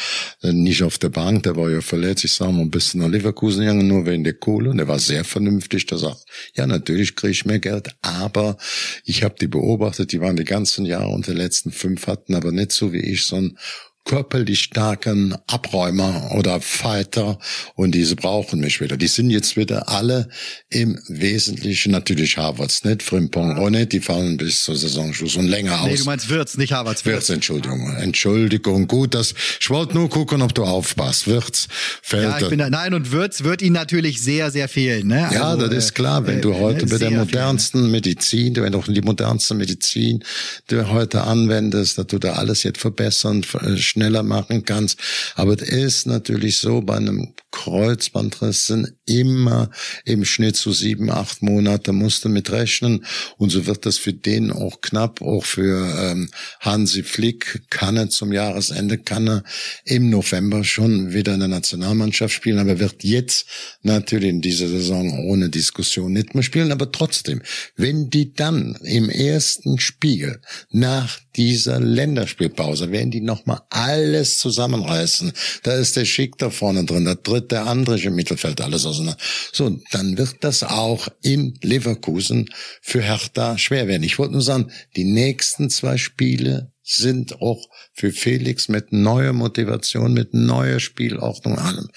[0.43, 2.25] äh, nicht auf der Bank, der war ja verletzt.
[2.25, 4.69] Ich sage mal, ein bisschen nach Leverkusen gegangen, nur wegen der Kohle.
[4.69, 5.85] Und der war sehr vernünftig.
[5.87, 8.57] Der sagt, ja, natürlich kriege ich mehr Geld, aber
[9.05, 12.51] ich habe die beobachtet, die waren die ganzen Jahre unter den letzten fünf, hatten aber
[12.51, 13.57] nicht so wie ich so ein
[14.03, 17.37] körperlich starken Abräumer oder Fighter
[17.75, 18.97] und diese brauchen mich wieder.
[18.97, 20.27] Die sind jetzt wieder alle
[20.69, 25.79] im Wesentlichen, natürlich Harvards nicht, Frimpong auch nicht, die fallen bis zur Saisonschluss und länger
[25.85, 25.99] Nee, aus.
[25.99, 27.05] du meinst Wirtz, nicht Harvards.
[27.05, 31.27] Wirtz, Entschuldigung, Entschuldigung, gut, das, ich wollte nur gucken, ob du aufpasst.
[31.27, 31.67] Wirtz
[32.01, 32.23] fällt.
[32.23, 35.07] Ja, ich bin da, nein, und Wirtz wird ihn natürlich sehr, sehr fehlen.
[35.07, 35.29] Ne?
[35.31, 36.25] Ja, Also, das ist äh, klar.
[36.25, 40.23] Wenn du äh, heute bei der modernsten Medizin, du wenn auch die modernste Medizin,
[40.69, 44.99] die du heute anwendest, dass du da alles jetzt verbessern, äh, schneller machen kannst.
[45.35, 49.69] Aber es ist natürlich so, bei einem Kreuzbandriss sind immer
[50.05, 53.05] im Schnitt so sieben, acht Monate musst du mit rechnen.
[53.37, 58.09] Und so wird das für den auch knapp, auch für ähm, Hansi Flick kann er
[58.09, 59.43] zum Jahresende, kann er
[59.85, 63.45] im November schon wieder in der Nationalmannschaft spielen, aber er wird jetzt
[63.83, 67.41] natürlich in dieser Saison ohne Diskussion nicht mehr spielen, aber trotzdem,
[67.75, 75.31] wenn die dann im ersten Spiel nach dieser Länderspielpause, werden die nochmal alles zusammenreißen.
[75.63, 79.19] Da ist der Schick da vorne drin, da tritt der andere im Mittelfeld alles auseinander.
[79.51, 82.49] So, dann wird das auch in Leverkusen
[82.81, 84.03] für Hertha schwer werden.
[84.03, 90.13] Ich wollte nur sagen, die nächsten zwei Spiele sind auch für Felix mit neuer Motivation,
[90.13, 91.87] mit neuer Spielordnung allem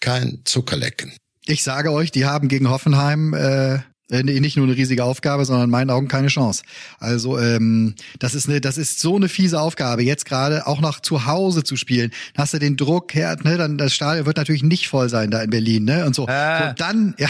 [0.00, 1.12] kein Zuckerlecken.
[1.46, 3.78] Ich sage euch, die haben gegen Hoffenheim äh,
[4.10, 6.62] äh, nicht nur eine riesige Aufgabe, sondern in meinen Augen keine Chance.
[6.98, 11.00] Also ähm, das ist eine, das ist so eine fiese Aufgabe, jetzt gerade auch noch
[11.00, 12.10] zu Hause zu spielen.
[12.34, 15.30] Dann hast du den Druck, her, ne, dann das Stadion wird natürlich nicht voll sein
[15.30, 16.06] da in Berlin, ne?
[16.06, 16.26] Und so.
[16.26, 16.70] Ah.
[16.70, 17.28] Und dann, ja,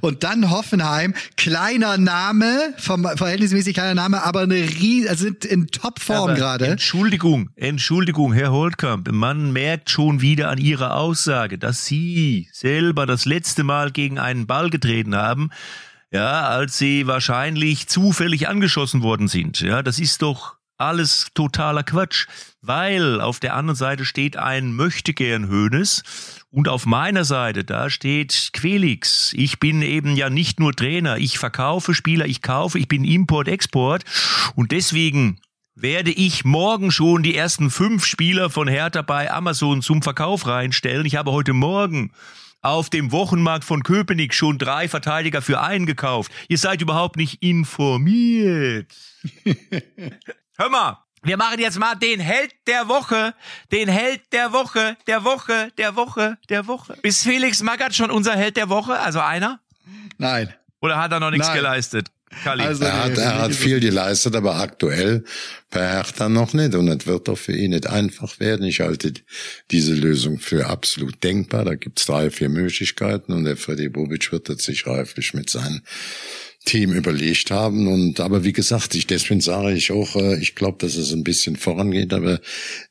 [0.00, 5.68] und dann Hoffenheim, kleiner Name, vom, verhältnismäßig kleiner Name, aber eine rie also sind in
[5.68, 6.66] Topform gerade.
[6.66, 9.10] Entschuldigung, Entschuldigung, Herr Holtkamp.
[9.10, 14.46] Man merkt schon wieder an Ihrer Aussage, dass Sie selber das letzte Mal gegen einen
[14.46, 15.50] Ball getreten haben,
[16.10, 19.60] ja, als Sie wahrscheinlich zufällig angeschossen worden sind.
[19.60, 22.26] Ja, das ist doch alles totaler Quatsch,
[22.62, 26.02] weil auf der anderen Seite steht ein Möchtegern Hönes
[26.50, 29.32] und auf meiner Seite, da steht Quelix.
[29.34, 34.04] Ich bin eben ja nicht nur Trainer, ich verkaufe Spieler, ich kaufe, ich bin Import-Export
[34.54, 35.38] und deswegen
[35.74, 41.06] werde ich morgen schon die ersten fünf Spieler von Hertha bei Amazon zum Verkauf reinstellen.
[41.06, 42.12] Ich habe heute Morgen
[42.62, 46.30] auf dem Wochenmarkt von Köpenick schon drei Verteidiger für einen gekauft.
[46.48, 48.94] Ihr seid überhaupt nicht informiert.
[50.56, 53.34] Hör mal, wir machen jetzt mal den Held der Woche,
[53.72, 56.96] den Held der Woche, der Woche, der Woche, der Woche.
[57.02, 59.60] Ist Felix Magath schon unser Held der Woche, also einer?
[60.18, 60.54] Nein.
[60.80, 61.56] Oder hat er noch nichts Nein.
[61.56, 62.10] geleistet?
[62.44, 62.62] Kalli.
[62.62, 65.24] Also- Er hat, er hat viel geleistet, aber aktuell
[65.70, 66.74] bei Hertha noch nicht.
[66.74, 68.66] Und es wird doch für ihn nicht einfach werden.
[68.66, 69.12] Ich halte
[69.70, 71.64] diese Lösung für absolut denkbar.
[71.64, 75.82] Da gibt's drei, vier Möglichkeiten und der Freddy Bobic wird das sich reiflich mit seinem
[76.64, 77.88] Team überlegt haben.
[77.88, 81.24] Und aber wie gesagt, ich deswegen sage ich auch, äh, ich glaube, dass es ein
[81.24, 82.40] bisschen vorangeht, aber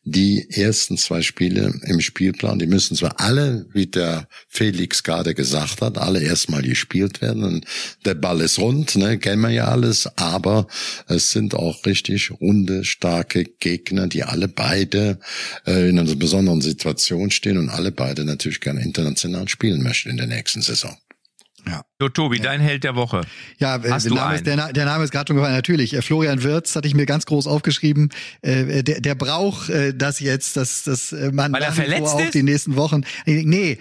[0.03, 5.81] die ersten zwei Spiele im Spielplan, die müssen zwar alle, wie der Felix gerade gesagt
[5.81, 7.43] hat, alle erstmal gespielt werden.
[7.43, 7.65] Und
[8.05, 10.67] der Ball ist rund, ne, kennen wir ja alles, aber
[11.07, 15.19] es sind auch richtig runde, starke Gegner, die alle beide
[15.67, 20.17] äh, in einer besonderen Situation stehen und alle beide natürlich gerne international spielen möchten in
[20.17, 20.97] der nächsten Saison.
[21.67, 21.83] Ja.
[21.99, 23.21] So, Tobi, dein Held der Woche.
[23.57, 25.55] Ja, äh, Hast der, Name ist, der, der Name ist gerade schon gefallen.
[25.55, 28.09] Natürlich, äh, Florian Wirtz hatte ich mir ganz groß aufgeschrieben.
[28.41, 32.33] Äh, der, der braucht äh, das jetzt, dass dass man Weil er verletzt auch ist?
[32.33, 33.03] die nächsten Wochen.
[33.25, 33.77] Nee,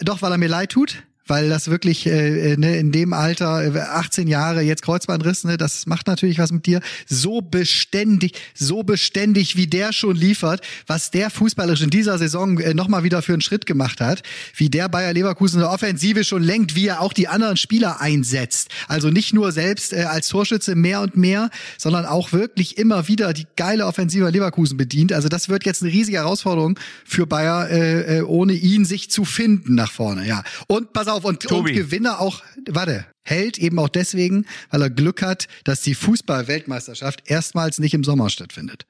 [0.00, 1.02] doch, weil er mir leid tut.
[1.28, 6.06] Weil das wirklich äh, ne, in dem Alter, 18 Jahre, jetzt Kreuzbandriss, ne, das macht
[6.06, 6.80] natürlich was mit dir.
[7.06, 12.74] So beständig, so beständig, wie der schon liefert, was der fußballerisch in dieser Saison äh,
[12.74, 14.22] nochmal wieder für einen Schritt gemacht hat,
[14.56, 18.00] wie der Bayer Leverkusen in der Offensive schon lenkt, wie er auch die anderen Spieler
[18.00, 18.68] einsetzt.
[18.86, 23.32] Also nicht nur selbst äh, als Torschütze mehr und mehr, sondern auch wirklich immer wieder
[23.32, 25.12] die geile Offensive Leverkusen bedient.
[25.12, 29.24] Also das wird jetzt eine riesige Herausforderung für Bayer, äh, äh, ohne ihn sich zu
[29.24, 30.26] finden nach vorne.
[30.26, 30.42] Ja.
[30.66, 35.22] Und pass auf, und, und Gewinner auch, warte, hält eben auch deswegen, weil er Glück
[35.22, 38.86] hat, dass die Fußball-Weltmeisterschaft erstmals nicht im Sommer stattfindet.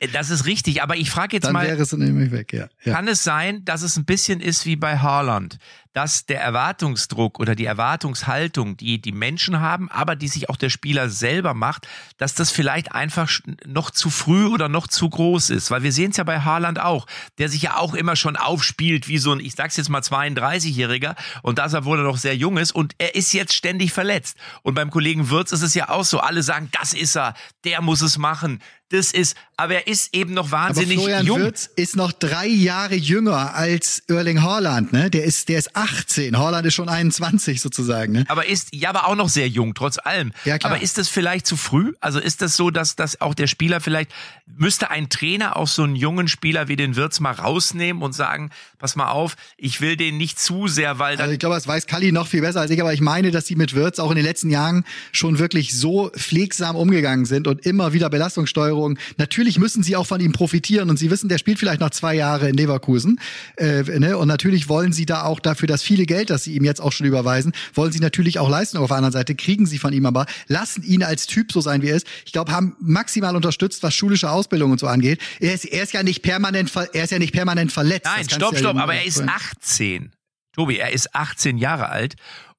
[0.00, 1.66] Äh, das ist richtig, aber ich frage jetzt Dann mal.
[1.66, 2.68] Wäre es nämlich weg, ja.
[2.84, 2.92] ja.
[2.92, 5.58] Kann es sein, dass es ein bisschen ist wie bei Haaland,
[5.92, 10.68] dass der Erwartungsdruck oder die Erwartungshaltung, die die Menschen haben, aber die sich auch der
[10.68, 11.88] Spieler selber macht,
[12.18, 13.30] dass das vielleicht einfach
[13.64, 15.70] noch zu früh oder noch zu groß ist?
[15.70, 17.06] Weil wir sehen es ja bei Haaland auch,
[17.38, 21.16] der sich ja auch immer schon aufspielt wie so ein, ich sag's jetzt mal 32-Jähriger
[21.40, 24.36] und das, obwohl er noch sehr jung ist und er ist jetzt ständig verletzt.
[24.62, 27.32] Und beim Kollegen Würz ist es ja auch so, alle sagen, das ist er,
[27.64, 31.40] der muss es machen, das ist, aber er ist eben noch wahnsinnig aber Florian jung.
[31.40, 35.10] Wirtz ist noch drei Jahre jünger als Erling Haaland, ne?
[35.10, 36.38] Der ist, der ist 18.
[36.38, 38.24] Haaland ist schon 21 sozusagen, ne?
[38.28, 40.32] Aber ist, ja, aber auch noch sehr jung, trotz allem.
[40.44, 40.72] Ja, klar.
[40.72, 41.94] Aber ist das vielleicht zu früh?
[42.00, 44.12] Also ist das so, dass, dass auch der Spieler vielleicht,
[44.46, 48.50] müsste ein Trainer auch so einen jungen Spieler wie den Wirtz mal rausnehmen und sagen,
[48.78, 51.24] pass mal auf, ich will den nicht zu sehr, weil dann.
[51.24, 53.46] Also ich glaube, das weiß Kalli noch viel besser als ich, aber ich meine, dass
[53.46, 57.66] sie mit Wirtz auch in den letzten Jahren schon wirklich so pflegsam umgegangen sind und
[57.66, 58.98] immer wieder Belastungssteuerung Steuerung.
[59.16, 62.14] Natürlich müssen sie auch von ihm profitieren und sie wissen, der spielt vielleicht noch zwei
[62.14, 63.20] Jahre in Leverkusen.
[63.56, 64.18] Äh, ne?
[64.18, 66.92] Und natürlich wollen sie da auch dafür das viele Geld, das sie ihm jetzt auch
[66.92, 68.76] schon überweisen, wollen sie natürlich auch leisten.
[68.76, 71.82] Auf der anderen Seite kriegen sie von ihm aber, lassen ihn als Typ so sein,
[71.82, 72.06] wie er ist.
[72.24, 75.20] Ich glaube, haben maximal unterstützt, was schulische Ausbildung und so angeht.
[75.40, 78.06] Er ist, er ist ja nicht permanent, er ist ja nicht permanent verletzt.
[78.06, 80.12] Nein, stopp, stopp, aber er ist 18.
[80.52, 82.16] Tobi, er ist 18 Jahre alt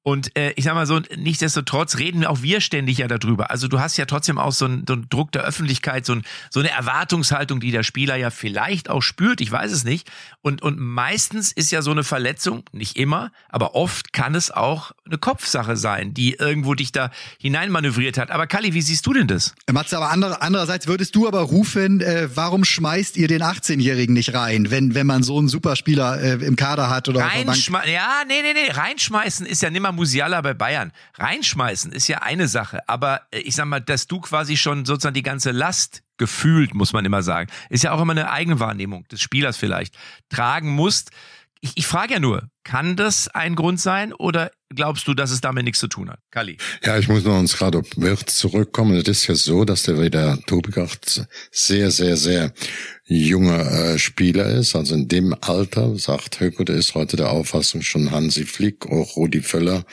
[0.08, 3.50] und äh, ich sag mal so, nichtsdestotrotz reden auch wir ständig ja darüber.
[3.50, 6.22] Also du hast ja trotzdem auch so einen, so einen Druck der Öffentlichkeit, so, ein,
[6.48, 10.10] so eine Erwartungshaltung, die der Spieler ja vielleicht auch spürt, ich weiß es nicht.
[10.40, 14.92] Und, und meistens ist ja so eine Verletzung, nicht immer, aber oft kann es auch
[15.04, 18.30] eine Kopfsache sein, die irgendwo dich da hineinmanövriert hat.
[18.30, 19.54] Aber Kali, wie siehst du denn das?
[19.70, 24.32] Matze, aber andere, andererseits würdest du aber rufen, äh, warum schmeißt ihr den 18-Jährigen nicht
[24.32, 28.40] rein, wenn, wenn man so einen Superspieler äh, im Kader hat oder Reinschme Ja, nee,
[28.40, 30.92] nee, nee, reinschmeißen ist ja nimmer Musiala bei Bayern.
[31.14, 35.14] Reinschmeißen ist ja eine Sache, aber äh, ich sag mal, dass du quasi schon sozusagen
[35.14, 39.20] die ganze Last gefühlt, muss man immer sagen, ist ja auch immer eine Eigenwahrnehmung des
[39.20, 39.94] Spielers vielleicht,
[40.28, 41.10] tragen musst.
[41.60, 45.40] Ich, ich frage ja nur, kann das ein Grund sein oder glaubst du, dass es
[45.40, 46.20] damit nichts zu tun hat?
[46.30, 46.56] Kali?
[46.84, 48.96] Ja, ich muss noch uns gerade auf Wirt zurückkommen.
[48.96, 52.52] Es ist ja so, dass der wieder Tobigacht sehr, sehr, sehr
[53.04, 54.76] junger äh, Spieler ist.
[54.76, 59.16] Also in dem Alter, sagt Höcke, der ist heute der Auffassung schon Hansi Flick, auch
[59.16, 59.84] Rudi Völler,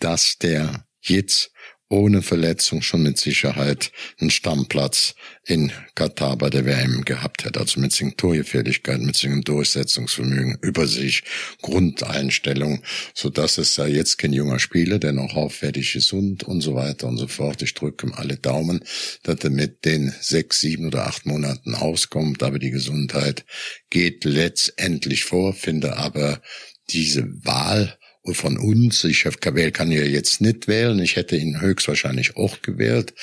[0.00, 1.51] dass der jetzt
[1.92, 7.60] ohne Verletzung schon mit Sicherheit einen Stammplatz in Katar bei der WM gehabt hätte.
[7.60, 11.22] Also mit Torgefährlichkeit, mit seinem Durchsetzungsvermögen, über sich,
[11.60, 16.62] Grundeinstellung, so dass es ja jetzt kein junger Spieler, der noch auffällig ist und, und
[16.62, 17.60] so weiter und so fort.
[17.60, 18.82] Ich drücke ihm alle Daumen,
[19.22, 22.42] dass er mit den sechs, sieben oder acht Monaten auskommt.
[22.42, 23.44] Aber die Gesundheit
[23.90, 26.40] geht letztendlich vor, finde aber
[26.88, 29.26] diese Wahl von uns, ich
[29.72, 33.14] kann ja jetzt nicht wählen, ich hätte ihn höchstwahrscheinlich auch gewählt,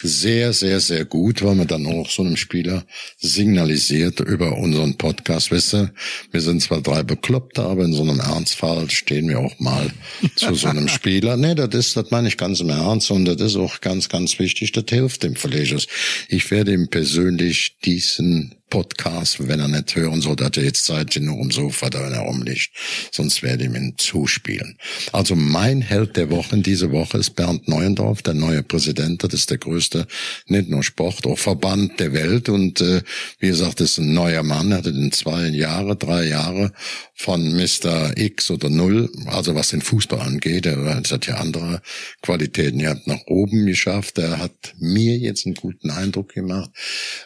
[0.00, 2.84] sehr, sehr, sehr gut, weil man dann auch so einem Spieler
[3.18, 5.92] signalisiert über unseren Podcast, weißt du,
[6.30, 9.90] wir sind zwar drei Bekloppte, aber in so einem Ernstfall stehen wir auch mal
[10.36, 11.36] zu so einem Spieler.
[11.36, 14.38] Nee, das ist, das meine ich ganz im Ernst und das ist auch ganz, ganz
[14.38, 15.88] wichtig, das hilft dem Verlegers.
[16.28, 21.16] Ich werde ihm persönlich diesen Podcast, wenn er nicht hören soll, dass er jetzt Zeit
[21.20, 22.70] nur um Sofa da herumliegt.
[23.12, 24.76] Sonst werde ich ihm zuspielen.
[25.12, 29.22] Also mein Held der Woche diese Woche ist Bernd Neuendorf, der neue Präsident.
[29.22, 30.06] Das ist der größte,
[30.46, 32.48] nicht nur Sport, auch Verband der Welt.
[32.48, 33.02] Und äh,
[33.38, 34.72] wie gesagt, ist ein neuer Mann.
[34.72, 36.72] Er hatte in zwei Jahre, drei Jahre
[37.14, 38.16] von Mr.
[38.16, 40.66] X oder Null, also was den Fußball angeht.
[40.66, 41.80] Er hat ja andere
[42.22, 42.80] Qualitäten.
[42.80, 44.18] Er hat nach oben geschafft.
[44.18, 46.70] Er hat mir jetzt einen guten Eindruck gemacht.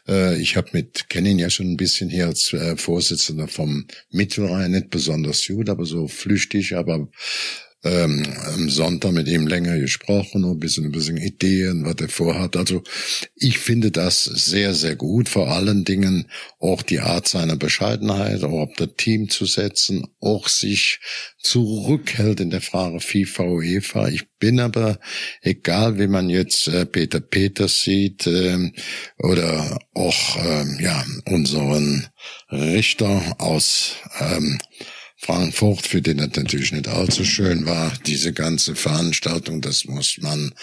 [0.06, 3.86] Äh, ich habe mit Kenny ihn ja schon ein bisschen hier als äh, Vorsitzender vom
[4.10, 7.08] Mittelrhein, nicht besonders gut, aber so flüchtig, aber
[7.84, 12.08] ähm, am Sonntag mit ihm länger gesprochen und ein bisschen ein bisschen Ideen, was er
[12.08, 12.56] vorhat.
[12.56, 12.82] Also
[13.36, 15.28] ich finde das sehr, sehr gut.
[15.28, 20.48] Vor allen Dingen auch die Art seiner Bescheidenheit, auch auf das Team zu setzen, auch
[20.48, 21.00] sich
[21.40, 24.08] zurückhält in der Frage FIFA, UEFA.
[24.08, 24.98] Ich bin aber,
[25.40, 28.74] egal wie man jetzt äh, Peter Peters sieht ähm,
[29.18, 32.08] oder auch ähm, ja unseren
[32.50, 34.58] Richter aus ähm,
[35.20, 40.54] Frankfurt, für den das natürlich nicht allzu schön war, diese ganze Veranstaltung, das muss man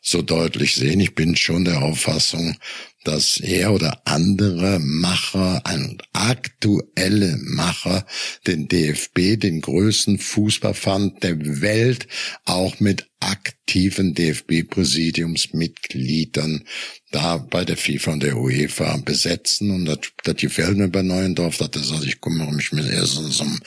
[0.00, 0.98] so deutlich sehen.
[1.00, 2.56] Ich bin schon der Auffassung,
[3.04, 8.06] dass er oder andere Macher, ein aktuelle Macher,
[8.46, 12.08] den DFB, den größten Fußballfand der Welt,
[12.44, 16.64] auch mit aktiven DFB-Präsidiumsmitgliedern
[17.10, 21.56] da bei der FIFA und der UEFA besetzen und das, das gefällt mir bei Neuendorf,
[21.56, 23.58] dass er sagt, ich kümmere mich mit erstens um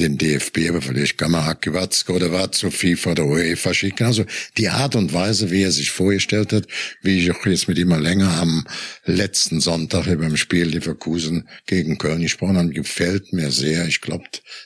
[0.00, 4.04] den DFB, aber vielleicht kann man Haki Watzke oder was zur FIFA oder UEFA schicken.
[4.04, 4.24] Also
[4.58, 6.66] die Art und Weise, wie er sich vorgestellt hat,
[7.02, 8.66] wie ich auch jetzt mit ihm mal länger am
[9.04, 13.86] letzten Sonntag beim Spiel Leverkusen gegen Köln gesprochen habe, gefällt mir sehr.
[13.86, 14.24] Ich glaube,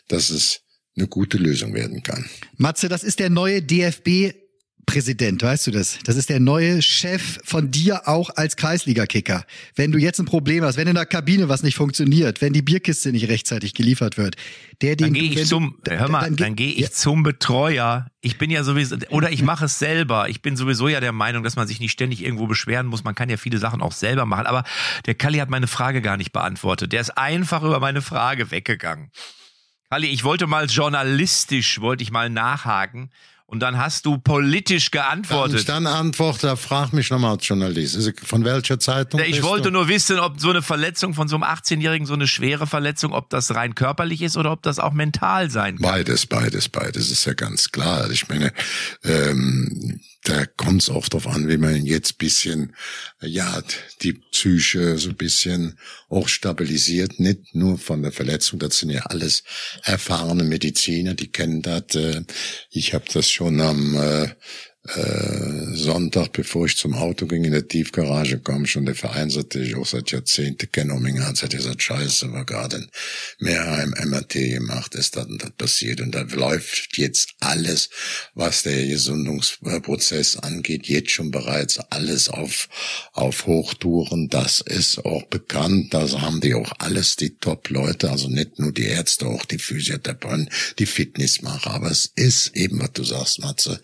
[0.09, 0.63] dass es
[0.97, 2.25] eine gute Lösung werden kann.
[2.57, 4.35] Matze, das ist der neue DFB
[4.87, 5.99] Präsident, weißt du das?
[6.05, 9.45] Das ist der neue Chef von dir auch als Kreisliga-Kicker.
[9.75, 12.63] Wenn du jetzt ein Problem hast, wenn in der Kabine was nicht funktioniert, wenn die
[12.63, 14.37] Bierkiste nicht rechtzeitig geliefert wird,
[14.81, 16.91] der den dann gehe ich zum, du, hör mal, dann, dann gehe ich ja.
[16.91, 18.07] zum Betreuer.
[18.21, 20.29] Ich bin ja sowieso, oder ich mache es selber.
[20.29, 23.03] Ich bin sowieso ja der Meinung, dass man sich nicht ständig irgendwo beschweren muss.
[23.03, 24.47] Man kann ja viele Sachen auch selber machen.
[24.47, 24.63] Aber
[25.05, 26.93] der Kalli hat meine Frage gar nicht beantwortet.
[26.93, 29.11] Der ist einfach über meine Frage weggegangen.
[29.91, 33.11] Kalli, ich wollte mal journalistisch, wollte ich mal nachhaken.
[33.49, 35.69] Und dann hast du politisch geantwortet.
[35.69, 38.13] Dann, dann antworte, frag mich nochmal als Journalist.
[38.25, 39.21] Von welcher Zeitung?
[39.25, 39.71] Ich wollte du?
[39.71, 43.31] nur wissen, ob so eine Verletzung von so einem 18-Jährigen, so eine schwere Verletzung, ob
[43.31, 45.83] das rein körperlich ist oder ob das auch mental sein kann.
[45.93, 48.11] Beides, beides, beides ist ja ganz klar.
[48.11, 48.53] Ich meine,
[49.05, 52.75] ähm, da kommt es auch darauf an, wie man jetzt bisschen,
[53.21, 53.63] ja,
[54.03, 59.45] die Psyche so bisschen auch stabilisiert, nicht nur von der Verletzung, das sind ja alles
[59.85, 61.95] erfahrene Mediziner, die kennen das.
[61.95, 62.23] Äh,
[62.71, 63.97] ich habe das schon am
[64.95, 69.59] äh, Sonntag, bevor ich zum Auto ging, in der Tiefgarage kam schon der Verein, sagte
[69.59, 72.91] ich auch seit Jahrzehnten kenne um ihn hat gesagt, scheiße, war gerade ein
[73.39, 76.01] Mehrheim MRT gemacht, ist das und das passiert.
[76.01, 77.91] Und da läuft jetzt alles,
[78.35, 82.69] was der Gesundungsprozess angeht, jetzt schon bereits alles auf,
[83.13, 88.59] auf Hochtouren, das ist auch bekannt, da haben die auch alles die Top-Leute, also nicht
[88.59, 93.41] nur die Ärzte, auch die Physiotherapeuten, die Fitnessmacher, aber es ist eben, was du sagst,
[93.41, 93.81] Matze,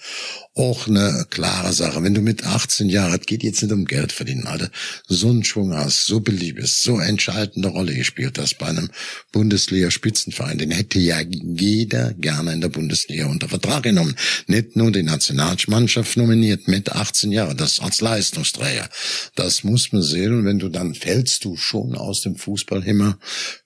[0.55, 2.03] auch eine klare Sache.
[2.03, 4.71] Wenn du mit 18 Jahren, es geht jetzt nicht um Geld verdienen, Alter,
[5.09, 8.91] so einen Schwung hast, so beliebt bist, so entscheidende Rolle gespielt hast bei einem
[9.33, 14.17] Bundesliga-Spitzenverein, den hätte ja jeder gerne in der Bundesliga unter Vertrag genommen.
[14.47, 18.89] Nicht nur die Nationalmannschaft nominiert mit 18 Jahren, das als Leistungsträger.
[19.35, 23.17] Das muss man sehen und wenn du dann fällst du schon aus dem Fußballhimmel,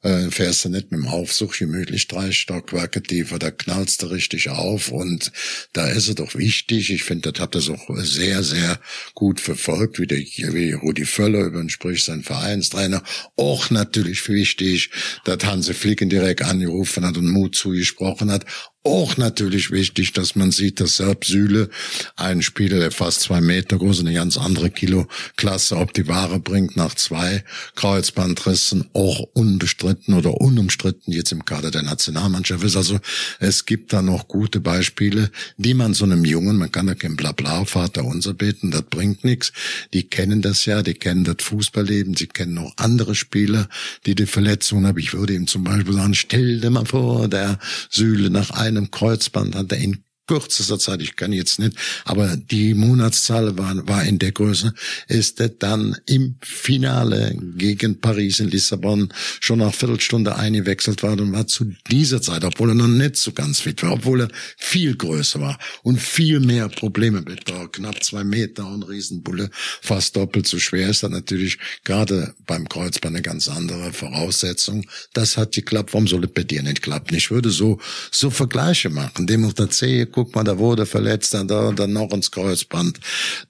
[0.02, 4.50] äh, fährst du nicht mit dem Aufzug gemütlich drei Stockwerke tiefer, da knallst du richtig
[4.50, 5.32] auf und
[5.72, 8.78] da ist es doch wichtig, ich finde, das hat das auch sehr, sehr
[9.14, 13.02] gut verfolgt, wie, der, wie Rudi Völler über den Sprich, sein Vereinstrainer.
[13.36, 14.90] Auch natürlich wichtig,
[15.24, 18.44] dass Hanse Flicken direkt angerufen hat und Mut zugesprochen hat
[18.86, 21.68] auch natürlich wichtig, dass man sieht, dass Serb Süle,
[22.16, 26.76] ein Spieler, der fast zwei Meter groß, eine ganz andere Kiloklasse ob die Ware bringt,
[26.76, 27.44] nach zwei
[27.74, 32.76] Kreuzbandrissen auch unbestritten oder unumstritten jetzt im Kader der Nationalmannschaft ist.
[32.76, 32.98] Also
[33.40, 37.16] es gibt da noch gute Beispiele, die man so einem Jungen, man kann ja kein
[37.16, 39.52] Blabla, Vater unser beten, das bringt nichts.
[39.92, 43.68] Die kennen das ja, die kennen das Fußballleben, sie kennen auch andere Spieler,
[44.06, 44.98] die die Verletzungen haben.
[44.98, 47.58] Ich würde ihm zum Beispiel sagen, stell dir mal vor, der
[47.90, 52.36] Süle nach einem einem Kreuzband hat er in kürzester Zeit, ich kann jetzt nicht, aber
[52.36, 54.74] die Monatszahl war, war in der Größe,
[55.08, 61.32] ist er dann im Finale gegen Paris in Lissabon schon nach Viertelstunde eingewechselt worden und
[61.32, 64.96] war zu dieser Zeit, obwohl er noch nicht so ganz fit war, obwohl er viel
[64.96, 70.58] größer war und viel mehr Probleme mit knapp zwei Meter und Riesenbulle, fast doppelt so
[70.58, 74.86] schwer ist, dann natürlich gerade beim Kreuzband eine ganz andere Voraussetzung.
[75.12, 77.14] Das hat geklappt, warum soll es bei dir nicht klappen?
[77.14, 79.26] Ich würde so, so Vergleiche machen.
[79.26, 82.98] Dem Demokratie guck mal, da wurde verletzt, dann da und dann noch ins Kreuzband.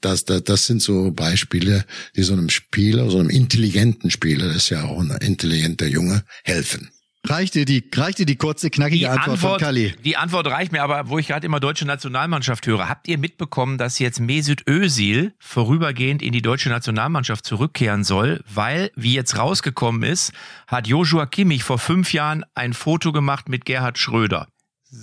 [0.00, 1.84] Das, das, das sind so Beispiele,
[2.16, 6.24] die so einem Spieler, so einem intelligenten Spieler, das ist ja auch ein intelligenter Junge,
[6.42, 6.90] helfen.
[7.22, 9.94] Reicht dir die, reicht dir die kurze, knackige die Antwort, Antwort, von Kali?
[10.04, 13.78] Die Antwort reicht mir, aber wo ich gerade immer deutsche Nationalmannschaft höre, habt ihr mitbekommen,
[13.78, 20.02] dass jetzt Mesut Özil vorübergehend in die deutsche Nationalmannschaft zurückkehren soll, weil, wie jetzt rausgekommen
[20.02, 20.32] ist,
[20.66, 24.48] hat Joshua Kimmich vor fünf Jahren ein Foto gemacht mit Gerhard Schröder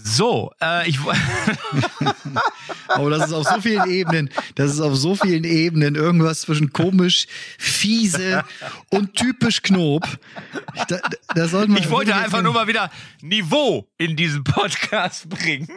[0.03, 0.99] So, äh, ich
[2.87, 6.73] Aber das ist auf so vielen Ebenen, das ist auf so vielen Ebenen irgendwas zwischen
[6.73, 7.27] komisch,
[7.57, 8.43] fiese
[8.89, 10.07] und typisch Knob.
[10.87, 10.99] Da,
[11.35, 15.69] da sollten wir Ich wollte einfach nur mal wieder Niveau in diesen Podcast bringen.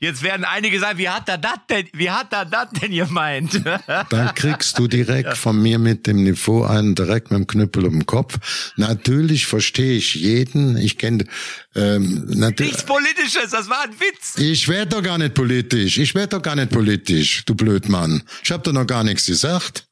[0.00, 3.60] Jetzt werden einige sagen, wie hat er das denn, wie hat er das denn gemeint?
[4.10, 7.94] Dann kriegst du direkt von mir mit dem Niveau einen direkt mit dem Knüppel um
[7.94, 8.72] den Kopf.
[8.76, 10.76] Natürlich verstehe ich jeden.
[10.76, 11.24] Ich kenne
[11.74, 12.72] ähm, natürlich.
[12.72, 14.38] Nichts Politisches, das war ein Witz.
[14.38, 15.98] Ich werd doch gar nicht politisch.
[15.98, 18.22] Ich werd doch gar nicht politisch, du Blödmann.
[18.42, 19.86] Ich hab doch noch gar nichts gesagt.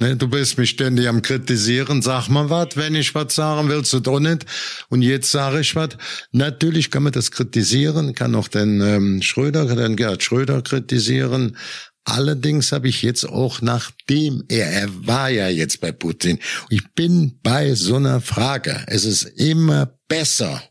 [0.00, 2.02] Ne, du bist mich ständig am kritisieren.
[2.02, 4.44] Sag mal was, wenn ich was sagen willst du doch nicht.
[4.90, 5.90] Und jetzt sage ich was.
[6.32, 11.56] Natürlich kann man das kritisieren, kann auch den ähm, Schröder, den Gerhard Schröder kritisieren.
[12.04, 17.38] Allerdings habe ich jetzt auch nachdem er, er war ja jetzt bei Putin, ich bin
[17.42, 18.84] bei so einer Frage.
[18.88, 20.62] Es ist immer besser,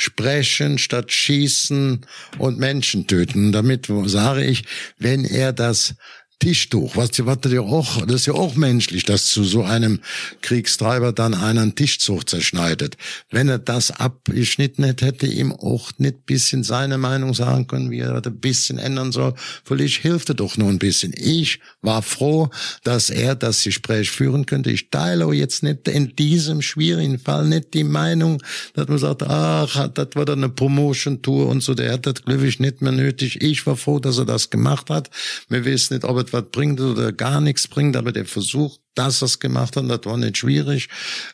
[0.00, 2.06] sprechen statt schießen
[2.38, 3.50] und Menschen töten.
[3.50, 4.62] Damit sage ich,
[4.96, 5.96] wenn er das
[6.40, 9.98] Tischtuch, was, was ja auch, das ist ja auch menschlich, dass zu so einem
[10.40, 12.96] Kriegstreiber dann einen Tischtuch zerschneidet.
[13.30, 17.98] Wenn er das abgeschnitten hätte, hätte ihm auch nicht bisschen seine Meinung sagen können, wie
[17.98, 19.34] er das bisschen ändern soll.
[19.64, 21.12] Vielleicht hilft er doch nur ein bisschen.
[21.16, 22.50] Ich war froh,
[22.84, 24.70] dass er das Gespräch führen könnte.
[24.70, 28.40] Ich teile auch jetzt nicht in diesem schwierigen Fall nicht die Meinung,
[28.74, 32.60] dass man sagt, ach, das war dann eine Promotion-Tour und so, der hat das glücklich
[32.60, 33.40] nicht mehr nötig.
[33.42, 35.10] Ich war froh, dass er das gemacht hat.
[35.48, 39.22] Wir wissen nicht, ob es was bringt oder gar nichts bringt, aber der Versuch, dass
[39.22, 40.88] es gemacht hat, das war nicht schwierig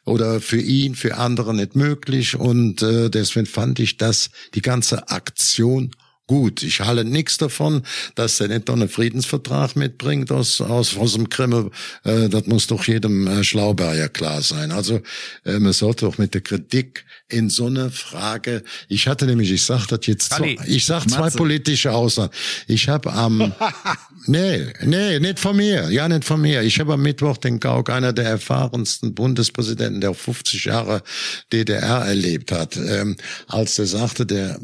[0.05, 2.37] oder für ihn, für andere nicht möglich.
[2.37, 5.95] Und äh, deswegen fand ich das, die ganze Aktion
[6.27, 6.63] gut.
[6.63, 7.83] Ich halte nichts davon,
[8.15, 11.71] dass er nicht doch einen Friedensvertrag mitbringt aus, aus, aus dem Kreml.
[12.05, 14.73] Äh, das muss doch jedem äh, Schlauberger klar sein.
[14.73, 15.01] Also
[15.45, 19.65] äh, man sollte auch mit der Kritik in so eine Frage, ich hatte nämlich, ich
[19.65, 21.37] sag das jetzt, so, Kalli, ich sag zwei Matze.
[21.37, 22.33] politische Aussagen.
[22.69, 23.53] Ich habe am,
[24.27, 26.63] nee, nee, nicht von mir, ja nicht von mir.
[26.63, 31.03] Ich habe am Mittwoch den Gauck, einer der erfahrensten Bundespräsidenten, der auch 50 Jahre
[31.53, 33.17] DDR erlebt hat, ähm,
[33.49, 34.59] als der sagte, der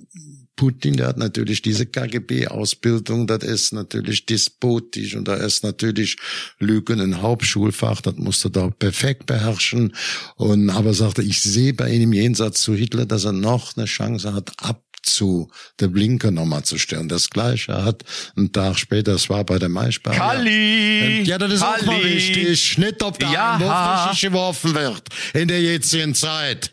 [0.60, 6.18] Putin, der hat natürlich diese KGB-Ausbildung, das ist natürlich despotisch und da ist natürlich
[6.58, 9.96] Lügen ein Hauptschulfach, das musste da perfekt beherrschen.
[10.36, 13.86] Und aber sagte, ich sehe bei ihm im Gegensatz zu Hitler, dass er noch eine
[13.86, 15.50] Chance hat, ab zu
[15.80, 17.08] der Blinker nochmal zu stellen.
[17.08, 18.04] Das gleiche hat
[18.36, 20.18] einen Tag später, das war bei der Maischberger.
[20.18, 21.22] Kalli!
[21.22, 22.16] Ja, das ist auch mal Kalli.
[22.16, 22.76] wichtig.
[22.76, 23.54] Nicht, ob da Ja.
[23.54, 26.70] ein Wurf richtig geworfen wird in der jetzigen Zeit.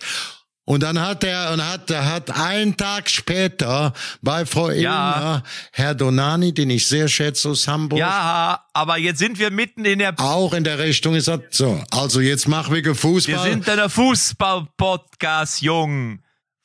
[0.70, 4.74] Und dann hat er, und hat, er hat einen Tag später bei Frau Ja.
[4.76, 9.86] Illner Herr Donani, den ich sehr schätze aus Hamburg, Ja, aber jetzt sind wir mitten
[9.86, 13.50] in der auch in der Richtung gesagt, so, also jetzt mach wir Wir Fußball.
[13.50, 16.20] sind in der Fußball-Podcast, Jung.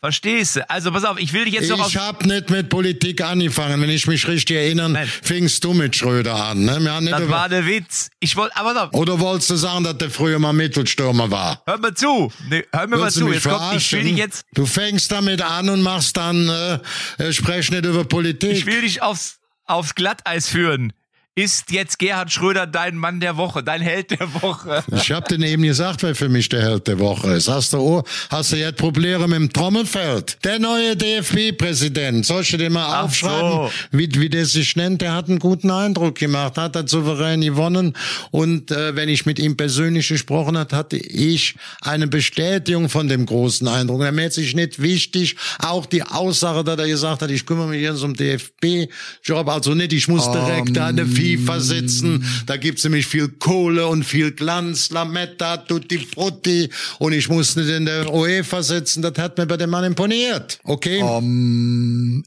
[0.04, 0.68] Verstehst du?
[0.68, 1.88] Also pass auf, ich will dich jetzt noch auf.
[1.88, 3.80] ich hab nicht mit Politik angefangen.
[3.80, 5.06] Wenn ich mich richtig erinnere, Nein.
[5.22, 6.64] fingst du mit Schröder an.
[6.64, 6.80] Ne?
[6.80, 8.10] Wir haben nicht Das war der Witz.
[8.18, 11.62] Ich wollte, aber auf, Oder wolltest du sagen, dass der früher mal Mittelstürmer war?
[11.66, 12.32] hör mir zu.
[12.50, 13.32] Nee, hör mir mal Willst du zu.
[13.32, 16.78] Jetzt kommt, ich will dich jetzt, Du fängst damit an und machst dann, äh,
[17.22, 18.50] äh, sprech nicht über Politik.
[18.50, 19.36] ich will dich aufs,
[19.66, 20.92] aufs Glatteis führen.
[21.34, 24.84] Ist jetzt Gerhard Schröder dein Mann der Woche, dein Held der Woche?
[24.94, 27.48] Ich hab dir eben gesagt, wer für mich der Held der Woche ist.
[27.48, 30.44] Hast du, oh, hast du jetzt Probleme mit dem Trommelfeld?
[30.44, 33.70] Der neue DFB-Präsident, soll ich dir den mal Ach aufschreiben, so.
[33.92, 35.00] wie, wie der sich nennt?
[35.00, 37.96] Der hat einen guten Eindruck gemacht, hat er souverän gewonnen.
[38.30, 43.24] Und äh, wenn ich mit ihm persönlich gesprochen hat, hatte ich eine Bestätigung von dem
[43.24, 44.02] großen Eindruck.
[44.02, 45.36] Er mäht sich nicht wichtig.
[45.60, 49.94] Auch die Aussage, dass er gesagt hat, ich kümmere mich jetzt um DFB-Job, also nicht,
[49.94, 52.24] ich muss direkt da FIFA sitzen.
[52.46, 56.68] Da gibt's nämlich viel Kohle und viel Glanz, Lametta, Tutti Frutti.
[56.98, 59.02] Und ich muss nicht in der UEFA sitzen.
[59.02, 60.58] Das hat mir bei dem Mann imponiert.
[60.64, 61.02] Okay?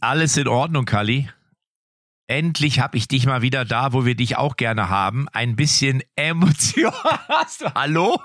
[0.01, 1.29] Alles in Ordnung, Kali.
[2.27, 5.27] Endlich hab ich dich mal wieder da, wo wir dich auch gerne haben.
[5.31, 6.91] Ein bisschen Emotion
[7.29, 7.73] hast du.
[7.75, 8.19] Hallo?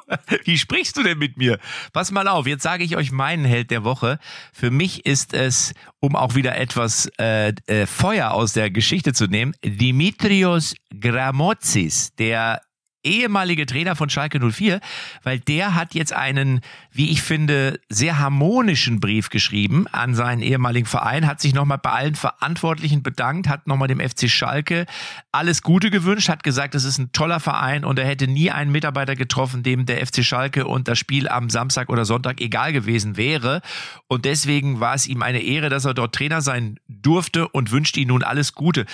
[0.44, 1.59] Wie sprichst du denn mit mir?
[1.92, 4.18] Pass mal auf, jetzt sage ich euch meinen Held der Woche.
[4.55, 9.26] Für mich ist es, um auch wieder etwas äh, äh, Feuer aus der Geschichte zu
[9.26, 12.62] nehmen, Dimitrios Gramotzis, der
[13.05, 14.80] ehemalige Trainer von Schalke 04,
[15.22, 16.61] weil der hat jetzt einen,
[16.92, 21.90] wie ich finde, sehr harmonischen Brief geschrieben an seinen ehemaligen Verein, hat sich nochmal bei
[21.90, 24.86] allen Verantwortlichen bedankt, hat nochmal dem FC Schalke
[25.32, 28.72] alles Gute gewünscht, hat gesagt, es ist ein toller Verein und er hätte nie einen
[28.72, 33.16] Mitarbeiter getroffen, dem der FC Schalke und das Spiel am Samstag oder Sonntag egal gewesen
[33.16, 33.62] wäre.
[34.09, 37.96] Und deswegen war es ihm eine Ehre, dass er dort Trainer sein durfte und wünscht
[37.96, 38.86] ihm nun alles Gute.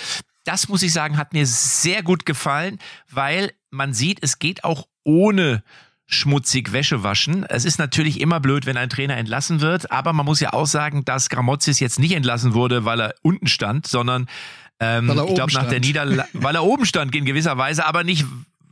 [0.47, 2.79] Das muss ich sagen, hat mir sehr gut gefallen,
[3.11, 5.61] weil man sieht, es geht auch ohne
[6.05, 7.45] schmutzig Wäsche waschen.
[7.49, 10.65] Es ist natürlich immer blöd, wenn ein Trainer entlassen wird, aber man muss ja auch
[10.65, 14.27] sagen, dass Gramozis jetzt nicht entlassen wurde, weil er unten stand, sondern
[14.79, 15.81] ähm, ich glaube nach der.
[15.81, 18.25] Niederlage, weil er oben stand in gewisser Weise, aber nicht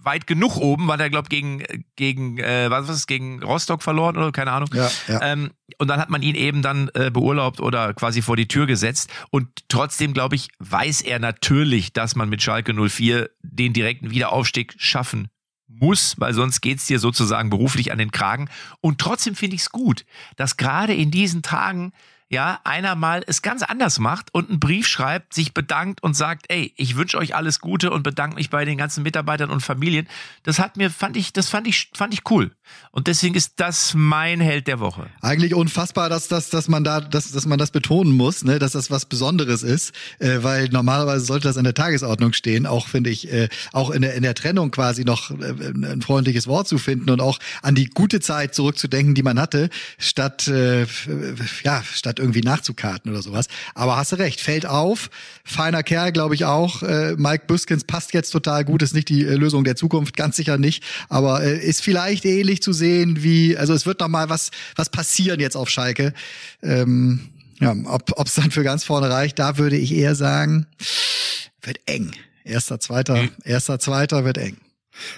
[0.05, 1.63] weit genug oben, weil er glaube gegen
[1.95, 4.69] gegen äh, was was gegen Rostock verloren oder keine Ahnung.
[4.73, 5.21] Ja, ja.
[5.21, 8.67] Ähm, und dann hat man ihn eben dann äh, beurlaubt oder quasi vor die Tür
[8.67, 9.09] gesetzt.
[9.31, 14.75] Und trotzdem, glaube ich, weiß er natürlich, dass man mit Schalke 04 den direkten Wiederaufstieg
[14.77, 15.29] schaffen
[15.67, 18.49] muss, weil sonst geht's dir sozusagen beruflich an den Kragen.
[18.81, 21.91] Und trotzdem finde ich es gut, dass gerade in diesen Tagen
[22.27, 26.45] ja, einer mal es ganz anders macht und einen Brief schreibt, sich bedankt und sagt,
[26.49, 30.07] ey, ich wünsche euch alles Gute und bedanke mich bei den ganzen Mitarbeitern und Familien.
[30.43, 32.51] Das hat mir, fand ich, das fand ich, fand ich cool.
[32.91, 35.07] Und deswegen ist das mein Held der Woche.
[35.21, 38.71] Eigentlich unfassbar, dass, dass, dass man da, dass, dass man das betonen muss, ne, dass
[38.71, 43.11] das was Besonderes ist, äh, weil normalerweise sollte das in der Tagesordnung stehen, auch finde
[43.11, 46.79] ich, äh, auch in der, in der Trennung quasi noch äh, ein freundliches Wort zu
[46.79, 49.69] finden und auch an die gute Zeit zurückzudenken, die man hatte,
[49.99, 50.87] statt äh,
[51.63, 53.47] ja, statt irgendwie nachzukarten oder sowas.
[53.73, 55.09] Aber hast du recht, fällt auf,
[55.43, 56.83] feiner Kerl, glaube ich auch.
[56.83, 60.35] Äh, Mike Büskens passt jetzt total gut, ist nicht die äh, Lösung der Zukunft, ganz
[60.35, 64.29] sicher nicht, aber äh, ist vielleicht ähnlich zu sehen wie, also es wird noch mal
[64.29, 66.13] was was passieren jetzt auf Schalke.
[66.61, 70.65] Ähm, ja, ob es dann für ganz vorne reicht, da würde ich eher sagen,
[71.61, 72.11] wird eng.
[72.43, 74.57] Erster, zweiter, erster, zweiter wird eng.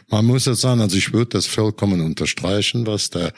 [0.10, 3.34] Man muss ja sagen, also ich würde das vollkommen unterstreichen, was der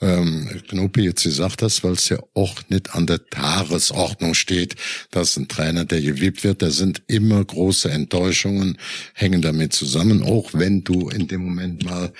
[0.00, 4.74] ähm, Knopi jetzt gesagt hat, weil es ja auch nicht an der Tagesordnung steht,
[5.10, 8.78] dass ein Trainer, der gewippt wird, da sind immer große Enttäuschungen,
[9.14, 12.12] hängen damit zusammen, auch wenn du in dem Moment mal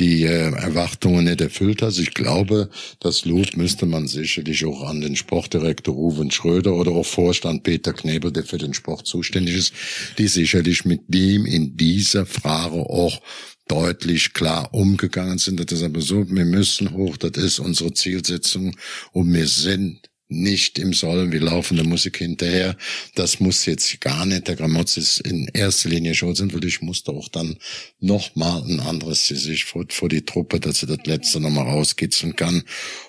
[0.00, 1.98] die äh, Erwartungen nicht erfüllt hast.
[1.98, 7.06] Ich glaube, das Lob müsste man sicherlich auch an den Sportdirektor Ruven Schröder oder auch
[7.06, 9.72] Vorstand Peter Knebel, der für den Sport zuständig ist,
[10.18, 13.20] die sicherlich mit dem in dieser Frage auch
[13.68, 15.60] deutlich klar umgegangen sind.
[15.60, 18.76] Das ist aber so, wir müssen hoch, das ist unsere Zielsetzung
[19.12, 22.76] und wir sind nicht im Sollen, wir laufen der Musik hinterher.
[23.14, 26.30] Das muss jetzt gar nicht der Gramotz ist in erster Linie schon
[26.64, 27.56] ich musste auch dann
[27.98, 31.62] noch mal ein anderes sich vor, vor die Truppe, dass er das letzte noch mal
[31.62, 32.62] rauskitzeln kann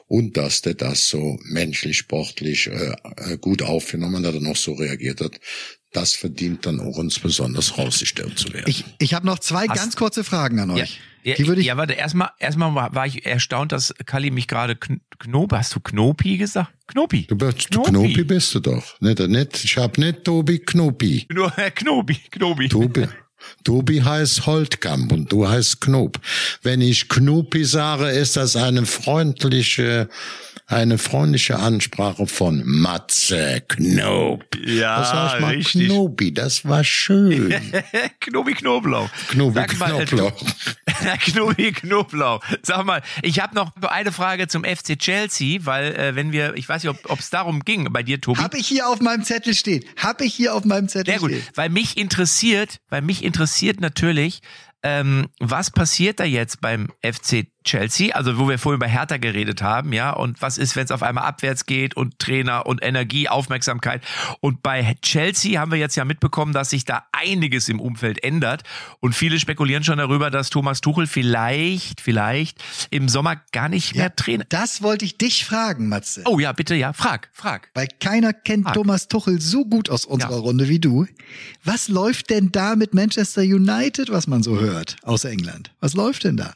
[0.08, 4.74] und dass der das so menschlich, sportlich äh, äh, gut aufgenommen hat und auch so
[4.74, 5.40] reagiert hat.
[5.94, 8.66] Das verdient dann auch uns besonders rausgestellt zu werden.
[8.68, 11.00] Ich, ich habe noch zwei Hast- ganz kurze Fragen an Ja, euch.
[11.24, 14.48] ja, Die würde ich ja warte, erstmal, erstmal war, war ich erstaunt, dass Kali mich
[14.48, 15.02] gerade Kn
[15.52, 16.72] hast du Knopi gesagt?
[16.88, 17.26] Knopi.
[17.28, 18.24] Du bist Knopi.
[18.24, 19.00] bist du doch.
[19.02, 21.28] Nicht, nicht, ich hab nicht Tobi Knopi.
[21.32, 22.70] Nur äh, Knobi, Knobi.
[22.70, 23.08] Tobi.
[23.64, 26.20] Tobi heißt Holtkamp und du heißt Knob.
[26.62, 30.10] Wenn ich Knopi sage, ist das eine freundliche,
[30.72, 34.46] eine freundliche Ansprache von Matze Knob.
[34.66, 35.88] Ja, das ich mal richtig.
[35.88, 37.54] Knobi, das war schön.
[38.20, 39.10] Knobi Knoblauch.
[39.30, 40.34] Knobi Sag mal, äh, Knoblauch.
[41.20, 42.42] Knobi Knoblauch.
[42.64, 46.68] Sag mal, ich habe noch eine Frage zum FC Chelsea, weil äh, wenn wir, ich
[46.68, 48.40] weiß nicht, ob es darum ging bei dir, Tobi.
[48.40, 49.84] Hab ich hier auf meinem Zettel stehen.
[49.98, 51.44] Hab ich hier auf meinem Zettel Sehr gut, stehen.
[51.56, 54.42] weil mich interessiert, weil mich interessiert natürlich,
[54.84, 58.14] ähm, was passiert da jetzt beim FC Chelsea?
[58.16, 61.04] Also wo wir vorhin über Hertha geredet haben, ja, und was ist, wenn es auf
[61.04, 64.02] einmal abwärts geht und Trainer und Energie, Aufmerksamkeit.
[64.40, 68.64] Und bei Chelsea haben wir jetzt ja mitbekommen, dass sich da einiges im Umfeld ändert.
[69.00, 74.16] Und viele spekulieren schon darüber, dass Thomas Tuchel vielleicht, vielleicht im Sommer gar nicht mehr
[74.16, 74.46] Trainer.
[74.50, 76.24] Das wollte ich dich fragen, Matze.
[76.26, 77.70] Oh ja, bitte, ja, frag, frag.
[77.74, 78.74] Weil keiner kennt Frag.
[78.74, 80.38] Thomas Tuchel so gut aus unserer Ja.
[80.40, 81.06] Runde wie du.
[81.64, 85.72] Was läuft denn da mit Manchester United, was man so hört aus England?
[85.80, 86.54] Was läuft denn da?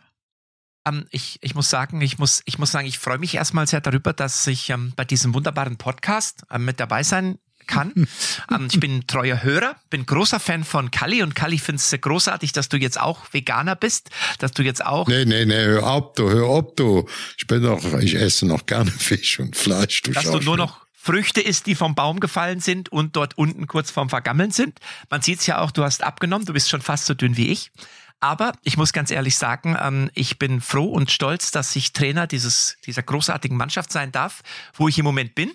[0.86, 3.82] Ähm, ich, ich muss sagen, ich muss, ich muss sagen, ich freue mich erstmal sehr
[3.82, 7.92] darüber, dass ich ähm, bei diesem wunderbaren Podcast ähm, mit dabei sein kann.
[8.52, 11.90] ähm, ich bin ein treuer Hörer, bin großer Fan von Kali und Kali findet es
[11.90, 14.10] sehr großartig, dass du jetzt auch Veganer bist,
[14.40, 17.08] dass du jetzt auch Nee, nee, nee, hör auf, du, hör auf, du.
[17.38, 20.86] Ich bin doch, ich esse noch gerne Fisch und Fleisch, du dass du nur noch
[20.94, 24.80] Früchte isst, die vom Baum gefallen sind und dort unten kurz vorm Vergammeln sind.
[25.12, 27.50] Man sieht es ja auch, du hast abgenommen, du bist schon fast so dünn wie
[27.50, 27.72] ich.
[28.20, 32.28] Aber ich muss ganz ehrlich sagen, ähm, ich bin froh und stolz, dass ich Trainer
[32.28, 34.42] dieses, dieser großartigen Mannschaft sein darf,
[34.74, 35.52] wo ich im Moment bin.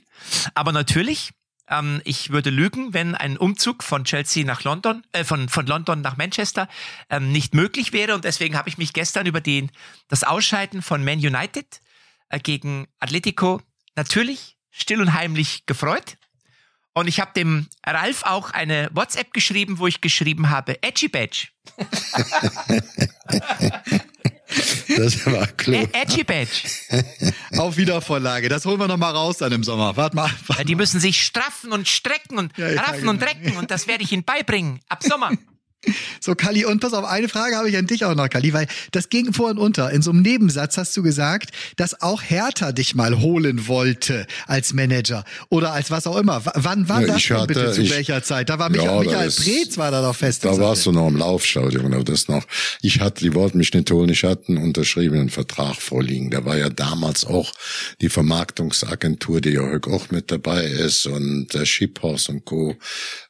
[0.54, 1.30] Aber natürlich,
[1.68, 6.00] ähm, ich würde lügen, wenn ein Umzug von Chelsea nach London, äh, von, von London
[6.00, 6.68] nach Manchester
[7.08, 8.14] ähm, nicht möglich wäre.
[8.14, 9.70] Und deswegen habe ich mich gestern über den,
[10.08, 11.80] das Ausscheiden von Man United
[12.28, 13.62] äh, gegen Atletico
[13.96, 16.16] natürlich still und heimlich gefreut.
[17.00, 21.48] Und ich habe dem Ralf auch eine WhatsApp geschrieben, wo ich geschrieben habe, Edgy Badge.
[24.96, 25.82] Das war klar.
[25.82, 26.68] Äh, Edgy Badge.
[27.56, 28.48] Auf Wiedervorlage.
[28.48, 29.96] Das holen wir noch mal raus dann im Sommer.
[29.96, 30.26] Warte mal.
[30.26, 30.64] Ja, Warte.
[30.64, 33.30] die müssen sich straffen und strecken und Ja, ja, raffen und genau.
[33.30, 34.80] recken und das werde ich ihnen beibringen.
[34.88, 35.30] Ab Sommer.
[36.20, 38.66] So, Kali, und pass auf, eine Frage habe ich an dich auch noch, Kali, weil
[38.92, 39.90] das ging vor und unter.
[39.90, 44.74] In so einem Nebensatz hast du gesagt, dass auch Hertha dich mal holen wollte als
[44.74, 46.44] Manager oder als was auch immer.
[46.44, 47.72] W wann war Ja, das denn hatte- bitte?
[47.72, 48.50] Zu ich- welcher Zeit?
[48.50, 50.44] Da war Ja, Michael, Michael das- Preetz war da doch fest.
[50.44, 52.44] Da warst du noch im Laufstadion oder das noch.
[52.82, 56.30] Ich hatte, die wollten mich nicht holen, ich hatte einen unterschriebenen Vertrag vorliegen.
[56.30, 57.52] Da war ja damals auch
[58.02, 62.76] die Vermarktungsagentur, die ja auch mit dabei ist und der Schiphorst und Co.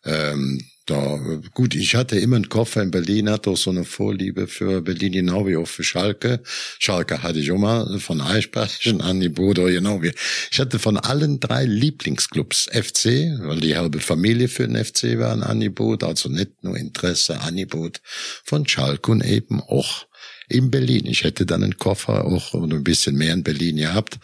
[0.05, 1.21] Ähm, da,
[1.55, 5.13] gut, ich hatte immer einen Koffer in Berlin, hatte auch so eine Vorliebe für Berlin,
[5.13, 6.41] genau wie auch für Schalke.
[6.79, 10.13] Schalke hatte ich auch mal von Eichberg, ein Angebot, oder genau wie.
[10.51, 15.33] Ich hatte von allen drei Lieblingsclubs FC, weil die halbe Familie für den FC war
[15.33, 18.01] ein Angebot, also nicht nur Interesse, Angebot
[18.45, 20.07] von Schalke und eben auch
[20.51, 21.07] in Berlin.
[21.07, 24.19] Ich hätte dann einen Koffer auch oder ein bisschen mehr in Berlin gehabt.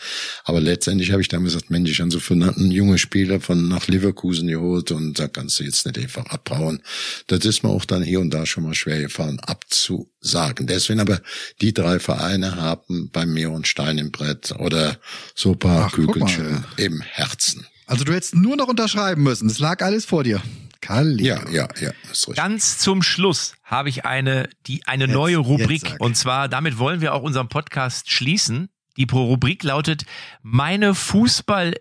[0.45, 3.69] Aber letztendlich habe ich dann gesagt, Mensch, ich habe so für einen jungen Spieler von
[3.69, 6.83] nach Leverkusen geholt und da kannst du jetzt nicht einfach abhauen.
[7.29, 10.67] Das ist mir auch dann hier und da schon mal schwer gefallen abzusagen.
[10.67, 11.21] Deswegen aber
[11.61, 14.99] die drei Vereine haben bei mir und Stein im Brett oder
[15.35, 17.67] so ein paar Ach, Kügelchen im Herzen.
[17.87, 19.49] Also du hättest nur noch unterschreiben müssen.
[19.49, 20.43] Es lag alles vor dir.
[20.81, 21.25] Kali.
[21.27, 22.37] Ja, ja, ja, ist richtig.
[22.37, 25.97] Ganz zum Schluss habe ich eine, die, eine Jetzt- neue Rubrik.
[25.99, 28.69] Und zwar, damit wollen wir auch unseren Podcast schließen.
[28.97, 30.05] Die Pro- Rubrik lautet
[30.43, 30.95] Meine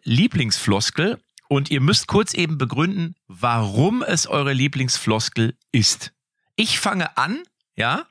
[0.06, 1.20] Fußball-Lieblingsfloskel.
[1.48, 6.12] Und ihr müsst kurz eben begründen, warum es eure Lieblingsfloskel ist.
[6.56, 7.43] Ich fange an,
[7.76, 8.08] ja.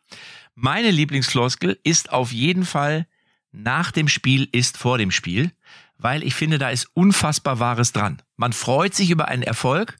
[0.54, 3.06] Meine Lieblingsfloskel ist auf jeden Fall
[3.50, 5.50] nach dem Spiel ist vor dem Spiel,
[5.98, 8.22] weil ich finde, da ist unfassbar Wahres dran.
[8.36, 9.96] Man freut sich über einen Erfolg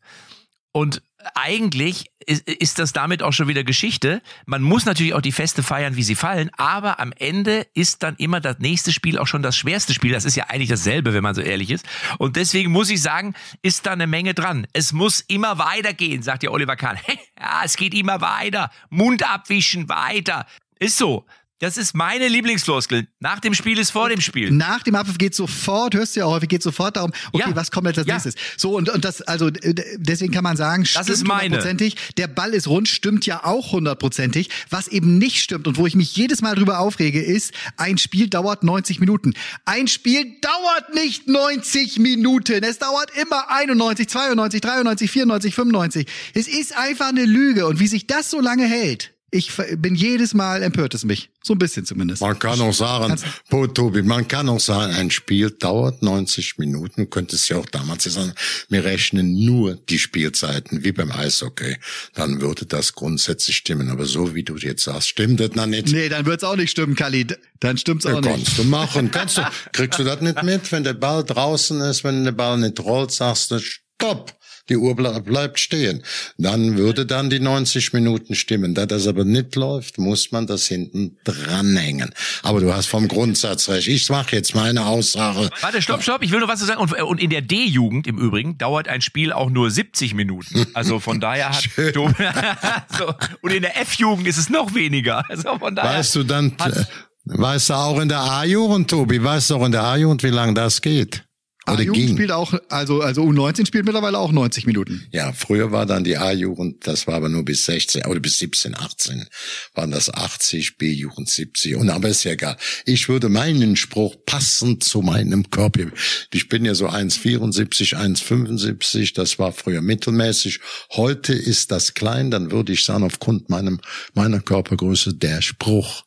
[0.77, 1.03] und
[1.37, 4.20] eigentlich ist, ist das damit auch schon wieder Geschichte.
[4.45, 8.16] Man muss natürlich auch die Feste feiern, wie sie fallen, aber am Ende ist dann
[8.16, 10.11] immer das nächste Spiel auch schon das schwerste Spiel.
[10.11, 11.87] Das ist ja eigentlich dasselbe, wenn man so ehrlich ist.
[12.18, 14.66] Und deswegen muss ich sagen, ist da eine Menge dran.
[14.72, 16.99] Es muss immer weitergehen, sagt ja Oliver Kahn.
[17.39, 18.70] ja, es geht immer weiter.
[18.91, 20.45] Mund abwischen, weiter.
[20.81, 21.25] Ist so.
[21.64, 23.06] Das ist meine Lieblingsfloskel.
[23.20, 24.50] Nach dem Spiel ist vor dem Spiel.
[24.50, 27.56] Nach dem Abpfiff geht sofort, hörst du ja auch häufig, geht sofort darum, okay, Ja.
[27.56, 28.12] was kommt jetzt als Ja.
[28.16, 28.34] nächstes?
[28.58, 31.44] So, und, und das, also, deswegen kann man sagen, stimmt ist meine.
[31.44, 31.96] hundertprozentig.
[32.18, 34.50] Der Ball ist rund, stimmt ja auch hundertprozentig.
[34.68, 38.28] Was eben nicht stimmt und wo ich mich jedes Mal drüber aufrege, ist, ein Spiel
[38.28, 39.32] dauert 90 Minuten.
[39.64, 42.62] Ein Spiel dauert nicht 90 Minuten.
[42.62, 46.06] Es dauert immer 91, 92, 93, 94, 95.
[46.34, 47.66] Es ist einfach eine Lüge.
[47.66, 51.28] Und wie sich das so lange hält, ich bin jedes Mal empört es mich.
[51.43, 52.22] So ein bisschen zumindest.
[52.22, 53.16] Man kann auch sagen,
[53.51, 57.03] Po, Tobi, man kann auch sagen, ein Spiel dauert 90 Minuten.
[57.03, 58.32] Du könntest ja auch damals sagen,
[58.68, 61.76] wir rechnen nur die Spielzeiten, wie beim Eishockey.
[62.14, 63.91] Dann würde das grundsätzlich stimmen.
[63.91, 65.89] Aber so wie du jetzt sagst, stimmt das noch nicht.
[65.89, 67.26] Nee, dann wird's auch nicht stimmen, Kali.
[67.59, 68.30] Dann stimmt's Ja, auch nicht.
[68.30, 69.11] kannst du machen.
[69.11, 72.57] Kannst du, kriegst du das nicht mit, wenn der Ball draußen ist, wenn der Ball
[72.59, 74.32] nicht rollt, sagst du, stopp.
[74.70, 76.02] Die Uhr ble bleibt stehen.
[76.38, 78.74] Dann würde dann die 90 Minuten stimmen.
[78.74, 82.14] Da das aber nicht läuft, muss man das hinten dranhängen.
[82.42, 83.88] Aber du hast vom Grundsatz recht.
[83.88, 85.50] Ich mache jetzt meine Aussage.
[85.60, 86.80] Warte, stopp, stopp, ich will noch was zu sagen.
[86.80, 90.66] Und, und in der D-Jugend im Übrigen dauert ein Spiel auch nur 70 Minuten.
[90.72, 91.64] Also von daher hat
[92.98, 95.28] so, Und in der F-Jugend ist es noch weniger.
[95.28, 95.98] Also von daher.
[95.98, 96.84] Weißt du dann, äh,
[97.24, 100.54] weißt du auch in der A-Jugend, Tobi, weißt du auch in der A-Jugend, wie lange
[100.54, 101.24] das geht?
[101.66, 102.16] Oder A-Jugend ging?
[102.16, 105.06] spielt auch, also, also U19 spielt mittlerweile auch 90 Minuten.
[105.12, 108.76] Ja, früher war dann die A-Jugend, das war aber nur bis 16 oder bis 17,
[108.76, 109.26] 18
[109.74, 112.56] waren das 80, B-Jugend 70 und aber ist ja egal.
[112.84, 115.86] Ich würde meinen Spruch passend zu meinem Körper.
[116.32, 120.60] Ich bin ja so 1,74, 1,75, das war früher mittelmäßig.
[120.92, 123.80] Heute ist das klein, dann würde ich sagen, aufgrund meinem,
[124.14, 126.04] meiner Körpergröße der Spruch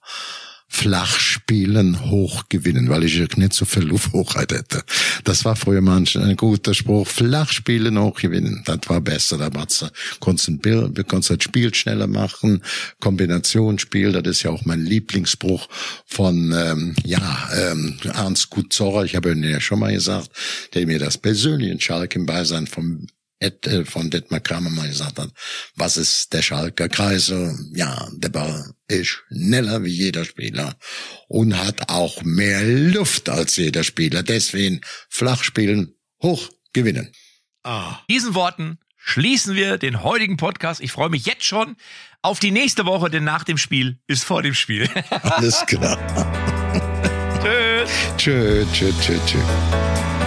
[0.67, 4.83] flach spielen, hoch gewinnen, weil ich nicht so viel Lufthochheit hätte.
[5.23, 7.07] Das war früher manch ein guter Spruch.
[7.07, 8.63] Flach spielen, hoch gewinnen.
[8.65, 9.37] Das war besser.
[9.37, 9.85] Da war's,
[10.19, 10.89] konntest du
[11.35, 12.61] das Spiel schneller machen.
[12.99, 15.67] Kombinationsspiel, das ist ja auch mein Lieblingsspruch
[16.05, 19.05] von, ähm, ja, ähm, Ernst Gutzorrer.
[19.05, 20.29] Ich habe ihn ja schon mal gesagt,
[20.73, 23.07] der mir das persönlich in Schalke im Beisein vom
[23.39, 25.29] Ed, äh, von Detmar Kramer mal gesagt hat,
[25.75, 27.57] was ist der Schalker Kreise?
[27.73, 30.75] Ja, der Ball ist schneller wie jeder Spieler
[31.27, 34.23] und hat auch mehr Luft als jeder Spieler.
[34.23, 37.11] Deswegen flach spielen, hoch gewinnen.
[37.63, 37.99] Ah.
[38.09, 40.79] diesen Worten schließen wir den heutigen Podcast.
[40.79, 41.75] Ich freue mich jetzt schon
[42.21, 44.89] auf die nächste Woche, denn nach dem Spiel ist vor dem Spiel.
[45.21, 45.97] Alles klar.
[47.43, 47.89] Tschüss.
[48.17, 50.26] tschö, tschö, tschö, tschö.